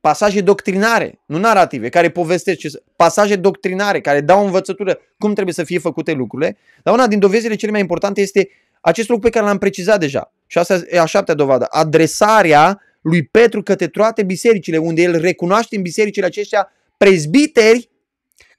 pasaje 0.00 0.40
doctrinare, 0.40 1.20
nu 1.26 1.38
narrative, 1.38 1.88
care 1.88 2.10
povestesc, 2.10 2.58
ce, 2.58 2.68
pasaje 2.96 3.36
doctrinare, 3.36 4.00
care 4.00 4.20
dau 4.20 4.44
învățătură 4.44 4.98
cum 5.18 5.32
trebuie 5.32 5.54
să 5.54 5.64
fie 5.64 5.78
făcute 5.78 6.12
lucrurile. 6.12 6.56
Dar 6.82 6.94
una 6.94 7.06
din 7.06 7.18
dovezile 7.18 7.54
cele 7.54 7.70
mai 7.70 7.80
importante 7.80 8.20
este 8.20 8.48
acest 8.80 9.08
lucru 9.08 9.24
pe 9.24 9.30
care 9.30 9.46
l-am 9.46 9.58
precizat 9.58 10.00
deja. 10.00 10.32
Și 10.46 10.58
asta 10.58 10.80
e 10.88 11.00
a 11.00 11.04
șaptea 11.04 11.34
dovadă. 11.34 11.66
Adresarea 11.70 12.80
lui 13.00 13.24
Petru 13.24 13.62
către 13.62 13.86
toate 13.88 14.22
bisericile, 14.22 14.78
unde 14.78 15.02
el 15.02 15.20
recunoaște 15.20 15.76
în 15.76 15.82
bisericile 15.82 16.26
acestea 16.26 16.72
prezbiteri 16.96 17.90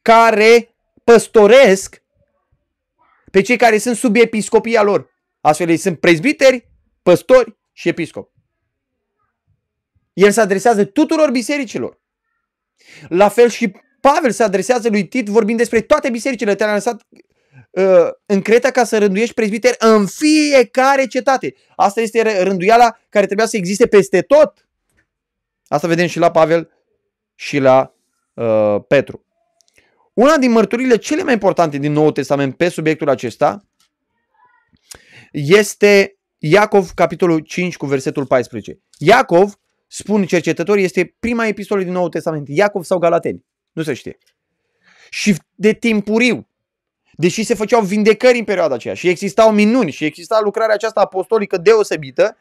care 0.02 0.76
păstoresc 1.04 2.02
pe 3.32 3.42
cei 3.42 3.58
care 3.58 3.78
sunt 3.78 3.96
sub 3.96 4.16
episcopia 4.16 4.82
lor. 4.82 5.10
Astfel 5.42 5.70
ei 5.70 5.78
sunt 5.78 6.00
prezbiteri, 6.00 6.68
păstori 7.02 7.58
și 7.72 7.88
episcopi. 7.88 8.31
El 10.14 10.32
se 10.32 10.42
adresează 10.42 10.86
tuturor 10.86 11.32
bisericilor. 11.32 12.00
La 13.08 13.30
fel 13.30 13.50
și 13.50 13.72
Pavel 14.02 14.32
se 14.32 14.44
adresează 14.44 14.90
lui 14.90 15.08
Tit 15.08 15.28
vorbind 15.28 15.58
despre 15.58 15.82
toate 15.82 16.10
bisericile. 16.10 16.56
Te-a 16.56 16.74
lăsat 16.74 17.02
uh, 17.72 18.10
în 18.26 18.42
Creta 18.42 18.72
ca 18.72 18.84
să 18.84 18.98
rânduiești 18.98 19.34
prezbiteri 19.34 19.76
în 19.80 20.06
fiecare 20.08 21.08
cetate. 21.08 21.56
Asta 21.76 22.02
este 22.02 22.44
rânduiala 22.44 22.98
care 23.10 23.26
trebuia 23.26 23.46
să 23.46 23.58
existe 23.58 23.88
peste 23.88 24.22
tot. 24.22 24.68
Asta 25.68 25.88
vedem 25.88 26.08
și 26.08 26.20
la 26.20 26.32
Pavel 26.32 26.72
și 27.36 27.58
la 27.58 27.94
uh, 28.34 28.76
Petru. 28.88 29.26
Una 30.14 30.38
din 30.38 30.52
mărturile 30.52 30.96
cele 30.96 31.24
mai 31.24 31.34
importante 31.34 31.78
din 31.78 31.92
Noul 31.92 32.12
Testament 32.12 32.58
pe 32.58 32.70
subiectul 32.70 33.10
acesta 33.10 33.66
este 35.32 36.18
Iacov, 36.38 36.90
capitolul 36.90 37.40
5, 37.40 37.78
cu 37.78 37.86
versetul 37.86 38.26
14. 38.26 38.80
Iacov 38.98 39.60
spun 39.94 40.26
cercetătorii, 40.26 40.84
este 40.84 41.16
prima 41.20 41.48
epistolă 41.48 41.84
din 41.84 41.92
Noul 41.92 42.10
Testament, 42.10 42.48
Iacov 42.48 42.84
sau 42.84 42.98
Galateni. 42.98 43.46
Nu 43.72 43.84
se 43.84 43.94
știe. 43.94 44.18
Și 45.10 45.36
de 45.56 45.74
timpuriu, 45.74 46.48
deși 47.12 47.44
se 47.44 47.54
făceau 47.54 47.82
vindecări 47.82 48.38
în 48.38 48.44
perioada 48.44 48.74
aceea 48.74 48.94
și 48.94 49.08
existau 49.08 49.52
minuni 49.52 49.92
și 49.92 50.06
exista 50.06 50.40
lucrarea 50.44 50.76
aceasta 50.76 51.02
apostolică 51.02 51.58
deosebită, 51.58 52.38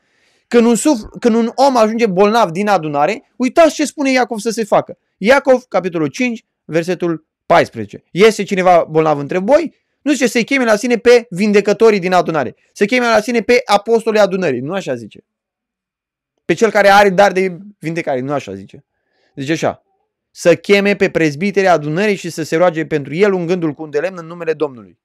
când 0.49 0.67
un, 0.67 0.77
suf- 0.77 1.19
când 1.21 1.35
un 1.35 1.53
om 1.55 1.77
ajunge 1.77 2.07
bolnav 2.07 2.51
din 2.51 2.69
adunare, 2.69 3.33
uitați 3.37 3.75
ce 3.75 3.85
spune 3.85 4.11
Iacov 4.11 4.39
să 4.39 4.51
se 4.51 4.65
facă. 4.65 4.99
Iacov, 5.17 5.63
capitolul 5.63 6.09
5, 6.09 6.45
versetul 6.65 7.27
14. 7.47 8.03
Este 8.11 8.43
cineva 8.43 8.87
bolnav 8.91 9.19
între 9.19 9.39
voi? 9.39 9.75
Nu 10.03 10.13
zice 10.13 10.27
să-i 10.27 10.45
cheme 10.45 10.65
la 10.65 10.77
sine 10.77 10.97
pe 10.97 11.27
vindecătorii 11.31 11.99
din 11.99 12.13
adunare. 12.13 12.55
Să 12.73 12.85
cheme 12.85 13.07
la 13.07 13.21
sine 13.21 13.41
pe 13.41 13.61
apostolii 13.65 14.21
adunării. 14.21 14.61
Nu 14.61 14.73
așa 14.73 14.95
zice 14.95 15.25
pe 16.51 16.57
cel 16.57 16.71
care 16.71 16.89
are 16.89 17.11
dar 17.11 17.33
de 17.33 17.59
vindecare. 17.79 18.21
Nu 18.21 18.33
așa 18.33 18.55
zice. 18.55 18.85
Zice 19.35 19.53
așa. 19.53 19.83
Să 20.31 20.57
cheme 20.57 20.97
pe 20.97 21.11
prezbitere 21.11 21.67
adunării 21.67 22.17
și 22.17 22.31
să 22.31 22.43
se 22.43 22.57
roage 22.57 22.87
pentru 22.87 23.15
el 23.15 23.33
un 23.33 23.47
gândul 23.47 23.73
cu 23.73 23.83
un 23.83 23.91
de 23.91 23.99
lemn 23.99 24.19
în 24.19 24.27
numele 24.27 24.53
Domnului. 24.53 24.99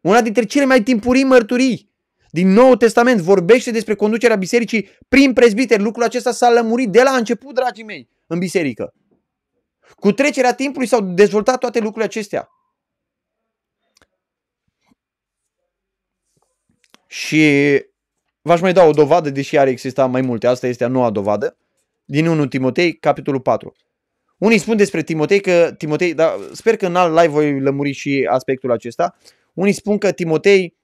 Una 0.00 0.20
dintre 0.20 0.44
cele 0.44 0.64
mai 0.64 0.82
timpurii 0.82 1.24
mărturii 1.24 1.90
din 2.30 2.48
Noul 2.48 2.76
Testament 2.76 3.20
vorbește 3.20 3.70
despre 3.70 3.94
conducerea 3.94 4.36
bisericii 4.36 4.88
prin 5.08 5.32
prezbiteri. 5.32 5.82
Lucrul 5.82 6.04
acesta 6.04 6.32
s-a 6.32 6.50
lămurit 6.50 6.90
de 6.90 7.02
la 7.02 7.10
început, 7.10 7.54
dragii 7.54 7.84
mei, 7.84 8.08
în 8.26 8.38
biserică. 8.38 8.94
Cu 9.96 10.12
trecerea 10.12 10.54
timpului 10.54 10.88
s-au 10.88 11.00
dezvoltat 11.00 11.58
toate 11.58 11.78
lucrurile 11.78 12.04
acestea. 12.04 12.48
Și 17.06 17.82
V-aș 18.42 18.60
mai 18.60 18.72
da 18.72 18.84
o 18.84 18.90
dovadă, 18.90 19.30
deși 19.30 19.58
ar 19.58 19.66
exista 19.66 20.06
mai 20.06 20.20
multe. 20.20 20.46
Asta 20.46 20.66
este 20.66 20.84
a 20.84 20.88
noua 20.88 21.10
dovadă. 21.10 21.56
Din 22.04 22.26
1 22.26 22.46
Timotei, 22.46 22.92
capitolul 22.92 23.40
4. 23.40 23.72
Unii 24.38 24.58
spun 24.58 24.76
despre 24.76 25.02
Timotei 25.02 25.40
că 25.40 25.74
Timotei, 25.78 26.14
dar 26.14 26.32
sper 26.52 26.76
că 26.76 26.86
în 26.86 26.96
alt 26.96 27.20
live 27.20 27.32
voi 27.32 27.60
lămuri 27.60 27.92
și 27.92 28.28
aspectul 28.30 28.70
acesta. 28.70 29.16
Unii 29.54 29.72
spun 29.72 29.98
că 29.98 30.12
Timotei 30.12 30.76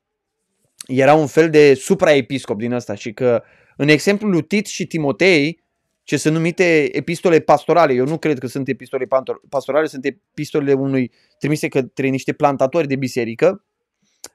era 0.86 1.14
un 1.14 1.26
fel 1.26 1.50
de 1.50 1.74
supraepiscop 1.74 2.58
din 2.58 2.72
asta 2.72 2.94
și 2.94 3.12
că 3.12 3.42
În 3.80 3.88
exemplul 3.88 4.30
lui 4.30 4.42
Tit 4.42 4.66
și 4.66 4.86
Timotei, 4.86 5.62
ce 6.02 6.16
sunt 6.16 6.34
numite 6.34 6.96
epistole 6.96 7.40
pastorale, 7.40 7.92
eu 7.92 8.06
nu 8.06 8.18
cred 8.18 8.38
că 8.38 8.46
sunt 8.46 8.68
epistole 8.68 9.06
pastorale, 9.48 9.86
sunt 9.86 10.04
epistolele 10.04 10.72
unui 10.72 11.12
trimise 11.38 11.68
către 11.68 12.06
niște 12.08 12.32
plantatori 12.32 12.86
de 12.86 12.96
biserică, 12.96 13.64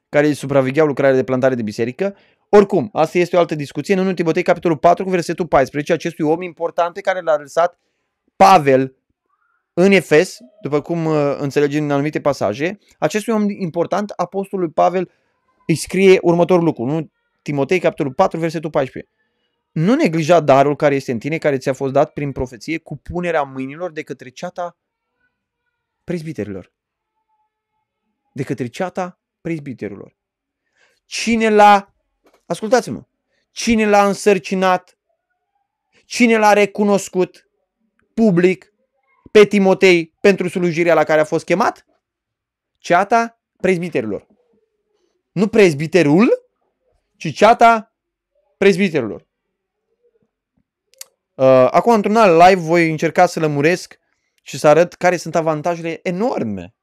care 0.08 0.32
supravegheau 0.32 0.86
lucrarea 0.86 1.16
de 1.16 1.24
plantare 1.24 1.54
de 1.54 1.62
biserică. 1.62 2.16
Oricum, 2.56 2.88
asta 2.92 3.18
este 3.18 3.36
o 3.36 3.38
altă 3.38 3.54
discuție. 3.54 3.94
În 3.94 4.00
1 4.00 4.14
Timotei, 4.14 4.42
capitolul 4.42 4.76
4, 4.76 5.04
cu 5.04 5.10
versetul 5.10 5.46
14, 5.46 5.92
acestui 5.92 6.24
om 6.24 6.42
important 6.42 6.94
pe 6.94 7.00
care 7.00 7.20
l-a 7.20 7.36
lăsat 7.36 7.78
Pavel 8.36 8.96
în 9.72 9.92
Efes, 9.92 10.38
după 10.62 10.80
cum 10.80 11.04
uh, 11.04 11.36
înțelegem 11.38 11.84
în 11.84 11.90
anumite 11.90 12.20
pasaje, 12.20 12.78
acestui 12.98 13.32
om 13.32 13.48
important, 13.48 14.10
apostolul 14.10 14.70
Pavel, 14.70 15.10
îi 15.66 15.74
scrie 15.74 16.18
următorul 16.22 16.64
lucru. 16.64 16.82
1 16.82 17.10
Timotei, 17.42 17.80
capitolul 17.80 18.12
4, 18.12 18.38
versetul 18.38 18.70
14. 18.70 19.12
Nu 19.72 19.94
neglija 19.94 20.40
darul 20.40 20.76
care 20.76 20.94
este 20.94 21.12
în 21.12 21.18
tine, 21.18 21.38
care 21.38 21.58
ți-a 21.58 21.72
fost 21.72 21.92
dat 21.92 22.12
prin 22.12 22.32
profeție, 22.32 22.78
cu 22.78 22.96
punerea 22.96 23.42
mâinilor 23.42 23.92
de 23.92 24.02
către 24.02 24.28
ceata 24.28 24.76
prezbiterilor. 26.04 26.72
De 28.32 28.42
către 28.42 28.66
ceata 28.66 29.20
prezbiterilor. 29.40 30.16
Cine 31.04 31.50
l-a, 31.50 31.93
ascultați-mă, 32.46 33.02
cine 33.50 33.88
l-a 33.88 34.06
însărcinat, 34.06 34.98
cine 36.04 36.38
l-a 36.38 36.52
recunoscut 36.52 37.48
public 38.14 38.72
pe 39.30 39.44
Timotei 39.44 40.14
pentru 40.20 40.48
slujirea 40.48 40.94
la 40.94 41.04
care 41.04 41.20
a 41.20 41.24
fost 41.24 41.44
chemat? 41.44 41.86
Ceata 42.78 43.40
prezbiterilor. 43.60 44.26
Nu 45.32 45.48
prezbiterul, 45.48 46.46
ci 47.16 47.34
ceata 47.34 47.94
prezbiterilor. 48.56 49.26
Uh, 51.34 51.68
acum, 51.70 51.92
într-un 51.92 52.16
alt 52.16 52.48
live, 52.48 52.60
voi 52.60 52.90
încerca 52.90 53.26
să 53.26 53.40
lămuresc 53.40 53.98
și 54.42 54.58
să 54.58 54.68
arăt 54.68 54.94
care 54.94 55.16
sunt 55.16 55.34
avantajele 55.34 56.00
enorme 56.02 56.74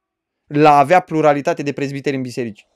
la 0.46 0.70
a 0.70 0.78
avea 0.78 1.00
pluralitate 1.00 1.62
de 1.62 1.72
prezbiteri 1.72 2.16
în 2.16 2.22
biserici. 2.22 2.66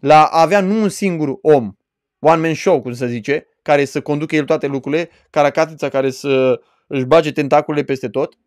La 0.00 0.24
a 0.24 0.40
avea 0.40 0.60
nu 0.60 0.82
un 0.82 0.88
singur 0.88 1.38
om, 1.42 1.72
one-man 2.18 2.54
show, 2.54 2.82
cum 2.82 2.92
se 2.92 3.06
zice, 3.06 3.46
care 3.62 3.84
să 3.84 4.00
conducă 4.00 4.36
el 4.36 4.44
toate 4.44 4.66
lucrurile, 4.66 5.10
caracatița 5.30 5.88
care 5.88 6.10
să 6.10 6.60
își 6.86 7.04
bage 7.04 7.32
tentaculele 7.32 7.84
peste 7.84 8.08
tot, 8.08 8.38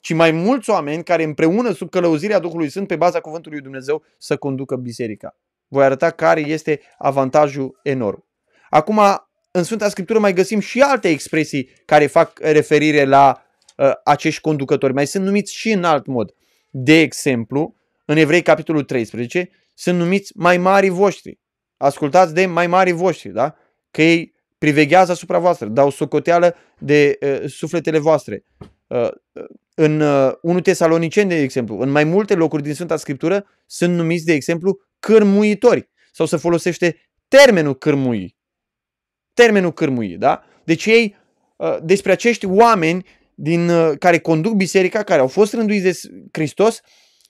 ci 0.00 0.12
mai 0.12 0.30
mulți 0.30 0.70
oameni 0.70 1.04
care 1.04 1.22
împreună 1.22 1.72
sub 1.72 1.90
călăuzirea 1.90 2.38
Duhului 2.38 2.68
Sfânt 2.68 2.86
pe 2.86 2.96
baza 2.96 3.20
cuvântului 3.20 3.60
Dumnezeu 3.60 4.02
să 4.18 4.36
conducă 4.36 4.76
biserica. 4.76 5.36
Voi 5.68 5.84
arăta 5.84 6.10
care 6.10 6.40
este 6.40 6.80
avantajul 6.98 7.80
enorm. 7.82 8.24
Acum, 8.70 9.00
în 9.50 9.62
Sfânta 9.62 9.88
Scriptură 9.88 10.18
mai 10.18 10.32
găsim 10.32 10.60
și 10.60 10.80
alte 10.80 11.08
expresii 11.08 11.68
care 11.84 12.06
fac 12.06 12.38
referire 12.38 13.04
la 13.04 13.42
uh, 13.76 13.90
acești 14.04 14.40
conducători. 14.40 14.92
Mai 14.92 15.06
sunt 15.06 15.24
numiți 15.24 15.54
și 15.54 15.70
în 15.70 15.84
alt 15.84 16.06
mod. 16.06 16.34
De 16.70 16.98
exemplu, 17.00 17.74
în 18.04 18.16
Evrei 18.16 18.42
capitolul 18.42 18.82
13 18.82 19.50
sunt 19.78 19.98
numiți 19.98 20.32
mai 20.34 20.58
mari 20.58 20.88
voștri. 20.88 21.40
Ascultați 21.76 22.34
de 22.34 22.46
mai 22.46 22.66
mari 22.66 22.90
voștri, 22.92 23.30
da? 23.30 23.54
Că 23.90 24.02
ei 24.02 24.34
priveghează 24.58 25.12
asupra 25.12 25.38
voastră, 25.38 25.66
dau 25.66 25.90
socoteală 25.90 26.54
de 26.78 27.18
uh, 27.20 27.50
sufletele 27.50 27.98
voastre. 27.98 28.44
Uh, 28.86 29.08
în 29.74 30.00
uh, 30.00 30.32
1 30.42 30.60
Tesaloniceni, 30.60 31.28
de 31.28 31.40
exemplu, 31.40 31.78
în 31.78 31.90
mai 31.90 32.04
multe 32.04 32.34
locuri 32.34 32.62
din 32.62 32.74
Sfânta 32.74 32.96
Scriptură 32.96 33.46
sunt 33.66 33.94
numiți, 33.94 34.24
de 34.24 34.32
exemplu, 34.32 34.78
cârmuitori. 34.98 35.88
Sau 36.12 36.26
se 36.26 36.36
folosește 36.36 36.96
termenul 37.28 37.74
cârmui. 37.74 38.36
Termenul 39.34 39.72
cârmui, 39.72 40.16
da? 40.16 40.42
Deci 40.64 40.86
ei, 40.86 41.16
uh, 41.56 41.76
despre 41.82 42.12
acești 42.12 42.46
oameni 42.46 43.06
din 43.34 43.68
uh, 43.68 43.92
care 43.98 44.18
conduc 44.18 44.54
biserica, 44.54 45.02
care 45.02 45.20
au 45.20 45.28
fost 45.28 45.52
rânduiți 45.52 45.82
de 45.82 46.24
Hristos, 46.32 46.80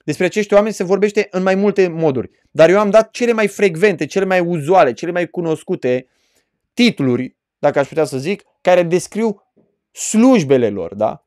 despre 0.07 0.25
acești 0.25 0.55
oameni 0.55 0.75
se 0.75 0.85
vorbește 0.85 1.29
în 1.31 1.43
mai 1.43 1.55
multe 1.55 1.89
moduri. 1.89 2.31
Dar 2.51 2.71
eu 2.71 2.79
am 2.79 2.91
dat 2.91 3.11
cele 3.11 3.33
mai 3.33 3.47
frecvente, 3.49 4.07
cele 4.07 4.25
mai 4.25 4.41
uzuale, 4.41 4.93
cele 4.93 5.11
mai 5.11 5.27
cunoscute 5.29 6.07
titluri, 6.75 7.37
dacă 7.59 7.79
aș 7.79 7.89
putea 7.89 8.05
să 8.05 8.19
zic, 8.19 8.43
care 8.61 8.83
descriu 8.83 9.43
slujbele 9.91 10.71
lor, 10.71 10.95
da? 10.95 11.25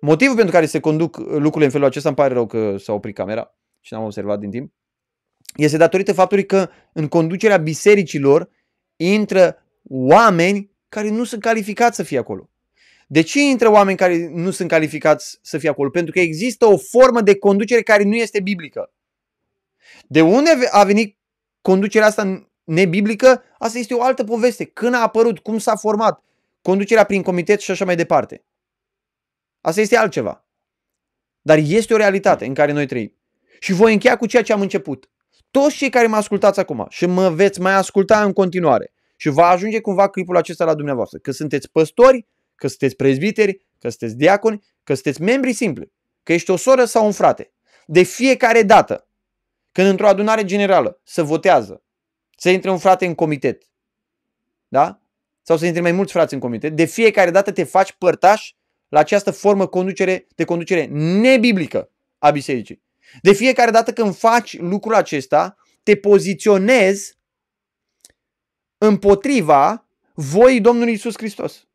Motivul 0.00 0.34
pentru 0.34 0.52
care 0.52 0.66
se 0.66 0.80
conduc 0.80 1.16
lucrurile 1.16 1.64
în 1.64 1.70
felul 1.70 1.86
acesta, 1.86 2.08
îmi 2.08 2.16
pare 2.16 2.34
rău 2.34 2.46
că 2.46 2.76
s-a 2.76 2.92
oprit 2.92 3.14
camera 3.14 3.54
și 3.80 3.92
n-am 3.92 4.04
observat 4.04 4.38
din 4.38 4.50
timp, 4.50 4.72
este 5.56 5.76
datorită 5.76 6.12
faptului 6.12 6.46
că 6.46 6.68
în 6.92 7.08
conducerea 7.08 7.56
bisericilor 7.56 8.50
intră 8.96 9.62
oameni 9.88 10.70
care 10.88 11.10
nu 11.10 11.24
sunt 11.24 11.40
calificați 11.40 11.96
să 11.96 12.02
fie 12.02 12.18
acolo. 12.18 12.49
De 13.12 13.20
ce 13.20 13.40
intră 13.40 13.70
oameni 13.70 13.96
care 13.96 14.28
nu 14.28 14.50
sunt 14.50 14.68
calificați 14.68 15.38
să 15.42 15.58
fie 15.58 15.68
acolo? 15.68 15.90
Pentru 15.90 16.12
că 16.12 16.20
există 16.20 16.66
o 16.66 16.76
formă 16.76 17.20
de 17.20 17.38
conducere 17.38 17.82
care 17.82 18.02
nu 18.02 18.14
este 18.14 18.40
biblică. 18.40 18.92
De 20.06 20.20
unde 20.20 20.50
a 20.70 20.84
venit 20.84 21.18
conducerea 21.62 22.06
asta 22.06 22.50
nebiblică? 22.64 23.42
Asta 23.58 23.78
este 23.78 23.94
o 23.94 24.02
altă 24.02 24.24
poveste. 24.24 24.64
Când 24.64 24.94
a 24.94 25.02
apărut, 25.02 25.38
cum 25.38 25.58
s-a 25.58 25.76
format, 25.76 26.22
conducerea 26.62 27.04
prin 27.04 27.22
comitet 27.22 27.60
și 27.60 27.70
așa 27.70 27.84
mai 27.84 27.96
departe. 27.96 28.44
Asta 29.60 29.80
este 29.80 29.96
altceva. 29.96 30.46
Dar 31.40 31.58
este 31.58 31.94
o 31.94 31.96
realitate 31.96 32.46
în 32.46 32.54
care 32.54 32.72
noi 32.72 32.86
trăim. 32.86 33.16
Și 33.60 33.72
voi 33.72 33.92
încheia 33.92 34.16
cu 34.16 34.26
ceea 34.26 34.42
ce 34.42 34.52
am 34.52 34.60
început. 34.60 35.10
Toți 35.50 35.76
cei 35.76 35.90
care 35.90 36.06
mă 36.06 36.16
ascultați 36.16 36.60
acum 36.60 36.86
și 36.88 37.06
mă 37.06 37.30
veți 37.30 37.60
mai 37.60 37.74
asculta 37.74 38.22
în 38.24 38.32
continuare 38.32 38.92
și 39.16 39.28
va 39.28 39.46
ajunge 39.46 39.80
cumva 39.80 40.08
clipul 40.08 40.36
acesta 40.36 40.64
la 40.64 40.74
dumneavoastră, 40.74 41.18
că 41.18 41.30
sunteți 41.30 41.70
păstori, 41.70 42.26
că 42.60 42.66
sunteți 42.68 42.96
prezbiteri, 42.96 43.66
că 43.78 43.88
sunteți 43.88 44.16
diaconi, 44.16 44.64
că 44.84 44.94
sunteți 44.94 45.22
membri 45.22 45.52
simpli, 45.52 45.92
că 46.22 46.32
ești 46.32 46.50
o 46.50 46.56
soră 46.56 46.84
sau 46.84 47.04
un 47.04 47.12
frate. 47.12 47.52
De 47.86 48.02
fiecare 48.02 48.62
dată 48.62 49.08
când 49.72 49.88
într-o 49.88 50.06
adunare 50.06 50.44
generală 50.44 51.00
se 51.04 51.22
votează 51.22 51.82
să 52.36 52.50
intre 52.50 52.70
un 52.70 52.78
frate 52.78 53.06
în 53.06 53.14
comitet, 53.14 53.62
da? 54.68 55.00
Sau 55.42 55.56
să 55.56 55.66
intre 55.66 55.80
mai 55.80 55.92
mulți 55.92 56.12
frați 56.12 56.34
în 56.34 56.40
comitet, 56.40 56.76
de 56.76 56.84
fiecare 56.84 57.30
dată 57.30 57.52
te 57.52 57.64
faci 57.64 57.92
părtaș 57.92 58.52
la 58.88 58.98
această 58.98 59.30
formă 59.30 59.66
conducere, 59.66 60.26
de 60.34 60.44
conducere 60.44 60.86
nebiblică 61.20 61.90
a 62.18 62.30
bisericii. 62.30 62.82
De 63.22 63.32
fiecare 63.32 63.70
dată 63.70 63.92
când 63.92 64.16
faci 64.16 64.58
lucrul 64.58 64.94
acesta, 64.94 65.56
te 65.82 65.96
poziționezi 65.96 67.18
împotriva 68.78 69.88
voii 70.14 70.60
Domnului 70.60 70.92
Isus 70.92 71.16
Hristos. 71.16 71.69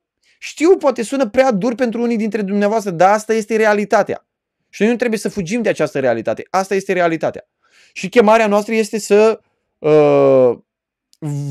Știu, 0.46 0.78
poate 0.78 1.04
sună 1.04 1.30
prea 1.30 1.52
dur 1.52 1.76
pentru 1.76 2.02
unii 2.02 2.18
dintre 2.18 2.42
dumneavoastră, 2.42 2.92
dar 2.92 3.14
asta 3.14 3.34
este 3.34 3.56
realitatea. 3.56 4.28
Și 4.70 4.82
noi 4.82 4.92
nu 4.92 4.98
trebuie 4.98 5.20
să 5.20 5.30
fugim 5.30 5.62
de 5.62 5.70
această 5.70 6.00
realitate. 6.00 6.48
Asta 6.50 6.76
este 6.76 6.94
realitatea. 6.94 7.48
Și 7.94 8.10
chemarea 8.10 8.48
noastră 8.48 8.74
este 8.74 9.00
să 9.00 9.40
uh, 9.78 10.58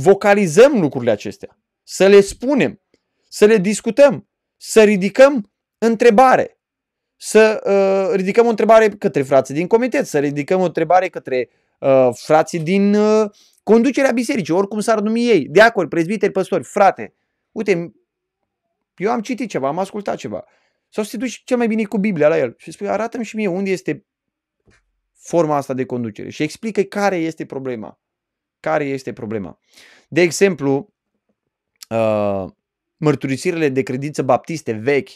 vocalizăm 0.01 0.81
lucrurile 0.81 1.11
acestea, 1.11 1.59
să 1.83 2.07
le 2.07 2.21
spunem, 2.21 2.81
să 3.29 3.45
le 3.45 3.57
discutăm, 3.57 4.29
să 4.57 4.83
ridicăm 4.83 5.51
întrebare, 5.79 6.59
să 7.17 7.61
uh, 7.65 8.17
ridicăm 8.17 8.47
o 8.47 8.51
întrebare 8.51 8.89
către 8.89 9.23
frații 9.23 9.55
din 9.55 9.67
comitet, 9.67 10.07
să 10.07 10.19
ridicăm 10.19 10.61
o 10.61 10.65
întrebare 10.65 11.09
către 11.09 11.49
uh, 11.79 12.09
frații 12.13 12.59
din 12.59 12.95
uh, 12.95 13.31
conducerea 13.63 14.13
bisericii, 14.13 14.55
oricum 14.55 14.81
s-ar 14.81 15.01
numi 15.01 15.29
ei, 15.29 15.49
diaconi, 15.49 15.89
prezbiteri, 15.89 16.33
păstori, 16.33 16.65
frate, 16.65 17.15
uite, 17.53 17.93
eu 18.97 19.11
am 19.11 19.21
citit 19.21 19.49
ceva, 19.49 19.69
am 19.69 19.79
ascultat 19.79 20.17
ceva. 20.17 20.45
Sau 20.89 21.05
să 21.05 21.11
te 21.11 21.17
duci 21.17 21.43
cel 21.45 21.57
mai 21.57 21.67
bine 21.67 21.85
cu 21.85 21.99
Biblia 21.99 22.29
la 22.29 22.39
el 22.39 22.55
și 22.59 22.71
spui, 22.71 22.89
arată-mi 22.89 23.25
și 23.25 23.37
mie 23.37 23.47
unde 23.47 23.71
este 23.71 24.07
forma 25.13 25.57
asta 25.57 25.75
de 25.75 25.85
conducere 25.85 26.31
și 26.31 26.43
explică 26.43 26.83
care 26.83 27.17
este 27.17 27.47
problema. 27.47 28.01
Care 28.61 28.85
este 28.85 29.13
problema. 29.13 29.59
De 30.09 30.21
exemplu, 30.21 30.95
uh, 31.89 32.45
mărturisirile 32.97 33.69
de 33.69 33.83
credință 33.83 34.23
baptiste 34.23 34.73
vechi, 34.73 35.11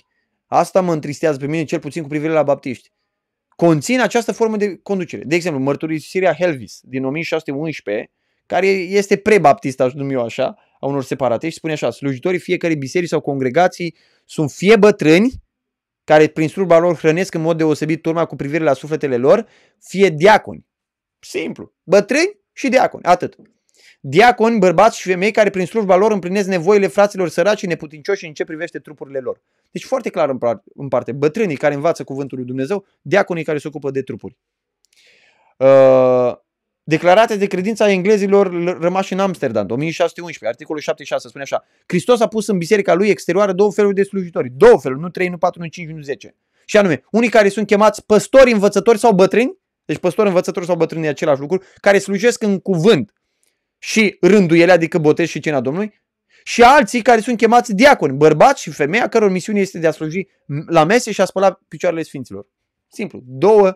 asta 0.47 0.81
mă 0.81 0.93
întristează 0.93 1.39
pe 1.39 1.47
mine 1.47 1.65
cel 1.65 1.79
puțin 1.79 2.03
cu 2.03 2.09
privire 2.09 2.33
la 2.33 2.43
baptiști, 2.43 2.93
conțin 3.49 4.01
această 4.01 4.33
formă 4.33 4.57
de 4.57 4.77
conducere. 4.77 5.23
De 5.25 5.35
exemplu, 5.35 5.63
mărturisirea 5.63 6.35
Helvis 6.35 6.81
din 6.83 7.05
1611, 7.05 8.11
care 8.47 8.67
este 8.67 9.17
pre-baptist, 9.17 9.81
aș 9.81 9.93
numi 9.93 10.13
eu 10.13 10.23
așa, 10.23 10.57
a 10.81 10.87
unor 10.87 11.05
separatiști, 11.05 11.59
spune 11.59 11.73
așa, 11.73 11.91
slujitorii 11.91 12.39
fiecare 12.39 12.75
biserici 12.75 13.09
sau 13.09 13.21
congregații 13.21 13.97
sunt 14.25 14.51
fie 14.51 14.77
bătrâni, 14.77 15.33
care 16.05 16.27
prin 16.27 16.49
slujba 16.49 16.79
lor 16.79 16.97
hrănesc 16.97 17.35
în 17.35 17.41
mod 17.41 17.57
deosebit 17.57 18.03
turma 18.03 18.25
cu 18.25 18.37
privire 18.37 18.65
la 18.65 18.73
sufletele 18.73 19.17
lor, 19.17 19.47
fie 19.81 20.09
diaconi. 20.09 20.67
Simplu. 21.19 21.73
Bătrâni 21.83 22.41
și 22.53 22.69
diaconi. 22.69 23.05
Atât. 23.05 23.37
Diaconi, 24.01 24.59
bărbați 24.59 24.99
și 24.99 25.09
femei 25.09 25.31
care 25.31 25.51
prin 25.51 25.67
slujba 25.67 25.97
lor 25.97 26.13
împlinesc 26.13 26.49
nevoile 26.49 26.87
fraților 26.87 27.29
săraci 27.29 27.59
și 27.59 27.67
neputincioși 27.67 28.27
în 28.27 28.33
ce 28.33 28.45
privește 28.45 28.79
trupurile 28.79 29.19
lor. 29.19 29.41
Deci 29.71 29.85
foarte 29.85 30.11
clar 30.11 30.39
în 30.75 30.89
parte. 30.89 31.13
Bătrânii 31.13 31.57
care 31.57 31.75
învață 31.75 32.05
cuvântul 32.05 32.39
lui 32.39 32.47
Dumnezeu, 32.47 32.87
diaconii 33.03 33.45
care 33.45 33.59
se 33.59 33.69
ocupă 33.69 33.91
de 33.91 34.03
trupuri. 34.03 34.39
Uh, 35.57 36.33
declarate 36.89 37.37
de 37.37 37.47
credința 37.47 37.91
englezilor 37.91 38.79
rămași 38.81 39.13
în 39.13 39.19
Amsterdam, 39.19 39.67
1611, 39.71 40.47
articolul 40.47 40.81
76, 40.81 41.29
spune 41.29 41.43
așa. 41.43 41.65
Hristos 41.87 42.21
a 42.21 42.29
pus 42.29 42.47
în 42.47 42.59
biserica 42.59 42.95
lui 42.95 43.09
exterioară 43.09 43.53
două 43.53 43.73
feluri 43.73 43.95
de 43.95 44.03
slujitori. 44.03 44.49
Două 44.57 44.79
feluri, 44.79 45.01
nu 45.01 45.09
trei, 45.09 45.29
nu 45.29 45.39
patru, 45.39 45.61
nu 45.61 45.67
cinci, 45.67 45.89
nu 45.89 46.03
zece. 46.03 46.35
Și 46.65 46.77
anume, 46.77 47.05
unii 47.11 47.29
care 47.29 47.49
sunt 47.49 47.67
chemați 47.67 48.07
păstori, 48.07 48.53
învățători 48.53 48.99
sau 48.99 49.13
bătrâni, 49.13 49.59
deci 49.85 49.99
păstori, 49.99 50.29
învățători 50.29 50.67
sau 50.67 50.77
bătrâni 50.77 51.07
e 51.07 51.09
același 51.09 51.41
lucru, 51.41 51.63
care 51.81 51.99
slujesc 51.99 52.43
în 52.43 52.59
cuvânt 52.59 53.13
și 53.79 54.17
rânduiele, 54.21 54.73
adică 54.73 54.99
botez 54.99 55.29
și 55.29 55.41
cina 55.41 55.61
Domnului, 55.61 56.03
și 56.45 56.63
alții 56.63 57.03
care 57.03 57.21
sunt 57.21 57.37
chemați 57.37 57.75
diaconi, 57.75 58.17
bărbați 58.17 58.63
și 58.63 58.71
femei, 58.71 59.01
a 59.01 59.09
căror 59.09 59.31
misiune 59.31 59.61
este 59.61 59.79
de 59.79 59.87
a 59.87 59.91
sluji 59.91 60.27
la 60.67 60.85
mese 60.85 61.13
și 61.13 61.21
a 61.21 61.25
spăla 61.25 61.61
picioarele 61.69 62.03
sfinților. 62.03 62.47
Simplu. 62.89 63.23
Două, 63.25 63.75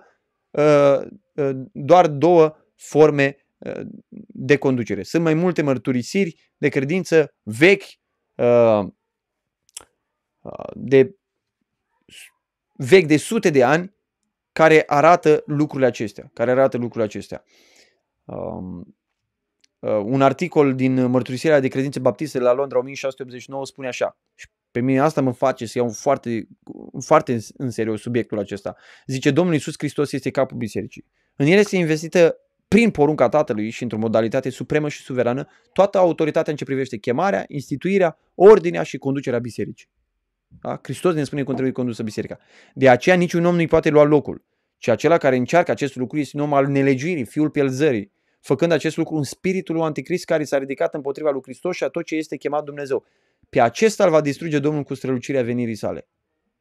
uh, 0.50 0.98
uh, 1.34 1.50
doar 1.72 2.06
două 2.06 2.56
forme 2.88 3.36
uh, 3.58 3.80
de 4.26 4.56
conducere. 4.56 5.02
Sunt 5.02 5.22
mai 5.22 5.34
multe 5.34 5.62
mărturisiri 5.62 6.52
de 6.56 6.68
credință 6.68 7.34
vechi, 7.42 8.00
de 10.74 11.16
vechi 12.72 13.06
de 13.06 13.16
sute 13.16 13.50
de 13.50 13.64
ani, 13.64 13.94
care 14.52 14.82
arată 14.86 15.42
lucrurile 15.46 15.88
acestea. 15.88 16.30
Care 16.34 16.50
arată 16.50 16.76
lucrurile 16.76 17.04
acestea. 17.04 17.44
Um, 18.24 18.94
Uh, 19.82 20.02
un 20.04 20.22
articol 20.22 20.74
din 20.74 21.04
Mărturisirea 21.06 21.60
de 21.60 21.68
Credințe 21.68 21.98
Baptiste 21.98 22.38
la 22.38 22.52
Londra 22.52 22.78
1689 22.78 23.66
spune 23.66 23.88
așa. 23.88 24.18
Și 24.34 24.46
pe 24.70 24.80
mine 24.80 25.00
asta 25.00 25.20
mă 25.20 25.32
face 25.32 25.66
să 25.66 25.78
iau 25.78 25.88
foarte, 25.88 26.48
foarte 27.04 27.38
în 27.56 27.70
serios 27.70 28.00
subiectul 28.00 28.38
acesta. 28.38 28.76
Zice, 29.06 29.30
Domnul 29.30 29.54
Iisus 29.54 29.74
Hristos 29.76 30.12
este 30.12 30.30
capul 30.30 30.56
bisericii. 30.56 31.06
În 31.36 31.46
el 31.46 31.58
este 31.58 31.76
investită 31.76 32.36
prin 32.72 32.90
porunca 32.90 33.28
Tatălui 33.28 33.70
și 33.70 33.82
într-o 33.82 33.98
modalitate 33.98 34.50
supremă 34.50 34.88
și 34.88 35.02
suverană 35.02 35.48
toată 35.72 35.98
autoritatea 35.98 36.52
în 36.52 36.58
ce 36.58 36.64
privește 36.64 36.96
chemarea, 36.96 37.44
instituirea, 37.48 38.18
ordinea 38.34 38.82
și 38.82 38.98
conducerea 38.98 39.38
bisericii. 39.38 39.88
Da? 40.60 40.80
Hristos 40.82 41.14
ne 41.14 41.24
spune 41.24 41.42
cum 41.42 41.52
trebuie 41.52 41.72
condusă 41.72 42.02
biserica. 42.02 42.38
De 42.74 42.88
aceea 42.88 43.16
niciun 43.16 43.44
om 43.44 43.54
nu-i 43.54 43.66
poate 43.66 43.88
lua 43.88 44.02
locul, 44.02 44.44
ci 44.78 44.88
acela 44.88 45.18
care 45.18 45.36
încearcă 45.36 45.70
acest 45.70 45.96
lucru 45.96 46.18
este 46.18 46.36
un 46.36 46.42
om 46.42 46.54
al 46.54 46.66
nelegiuirii, 46.66 47.24
fiul 47.24 47.50
pielzării, 47.50 48.12
făcând 48.40 48.72
acest 48.72 48.96
lucru 48.96 49.16
în 49.16 49.22
spiritul 49.22 49.74
lui 49.74 49.84
Anticrist 49.84 50.24
care 50.24 50.44
s-a 50.44 50.58
ridicat 50.58 50.94
împotriva 50.94 51.30
lui 51.30 51.42
Hristos 51.42 51.76
și 51.76 51.84
a 51.84 51.88
tot 51.88 52.04
ce 52.04 52.14
este 52.14 52.36
chemat 52.36 52.64
Dumnezeu. 52.64 53.04
Pe 53.48 53.60
acesta 53.60 54.04
îl 54.04 54.10
va 54.10 54.20
distruge 54.20 54.58
Domnul 54.58 54.82
cu 54.82 54.94
strălucirea 54.94 55.42
venirii 55.42 55.74
sale. 55.74 56.08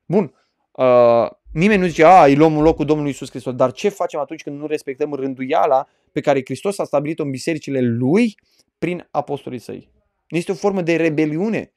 Bun, 0.06 0.34
uh, 0.72 1.30
nimeni 1.52 1.82
nu 1.82 1.88
zice, 1.88 2.04
a, 2.04 2.26
îi 2.26 2.36
luăm 2.36 2.62
locul 2.62 2.86
Domnului 2.86 3.12
Isus 3.12 3.30
Hristos, 3.30 3.54
dar 3.54 3.72
ce 3.72 3.90
facem 3.90 4.20
atunci 4.20 4.44
când 4.44 4.60
nu 4.60 4.68
respectăm 4.68 5.14
rânduiala 5.14 5.88
pe 6.12 6.20
care 6.20 6.42
Hristos 6.44 6.80
a 6.80 6.84
stabilit-o 6.84 7.24
în 7.24 7.30
bisericile 7.30 7.82
lui 7.82 8.36
prin 8.78 9.08
apostolii 9.12 9.60
săi? 9.60 9.92
Este 10.28 10.52
o 10.52 10.56
formă 10.56 10.82
de 10.82 10.96
rebeliune 10.96 11.74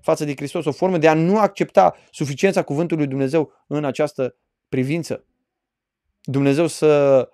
față 0.00 0.24
de 0.24 0.34
Hristos, 0.34 0.64
o 0.64 0.72
formă 0.72 0.98
de 0.98 1.08
a 1.08 1.14
nu 1.14 1.38
accepta 1.38 1.96
suficiența 2.10 2.62
cuvântului 2.62 3.02
lui 3.02 3.12
Dumnezeu 3.12 3.52
în 3.66 3.84
această 3.84 4.36
privință. 4.68 5.24
Dumnezeu 6.22 6.66
să 6.66 7.28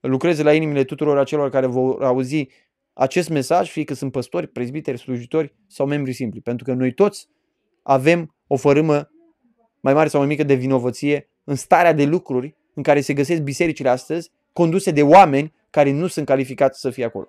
lucreze 0.00 0.42
la 0.42 0.54
inimile 0.54 0.84
tuturor 0.84 1.18
acelor 1.18 1.50
care 1.50 1.66
vor 1.66 2.04
auzi 2.04 2.48
acest 2.92 3.28
mesaj, 3.28 3.70
fie 3.70 3.84
că 3.84 3.94
sunt 3.94 4.12
păstori, 4.12 4.46
prezbiteri, 4.46 4.98
slujitori 4.98 5.54
sau 5.66 5.86
membri 5.86 6.12
simpli. 6.12 6.40
Pentru 6.40 6.64
că 6.64 6.72
noi 6.72 6.92
toți 6.92 7.28
avem 7.82 8.34
o 8.46 8.56
fărâmă 8.56 9.10
mai 9.80 9.94
mare 9.94 10.08
sau 10.08 10.20
mai 10.20 10.28
mică 10.28 10.42
de 10.42 10.54
vinovăție 10.54 11.28
în 11.44 11.54
starea 11.54 11.92
de 11.92 12.04
lucruri 12.04 12.56
în 12.74 12.82
care 12.82 13.00
se 13.00 13.12
găsesc 13.12 13.40
bisericile 13.40 13.88
astăzi, 13.88 14.30
conduse 14.52 14.90
de 14.90 15.02
oameni 15.02 15.52
care 15.74 15.90
nu 15.92 16.06
sunt 16.06 16.26
calificați 16.26 16.80
să 16.80 16.90
fie 16.90 17.04
acolo. 17.04 17.28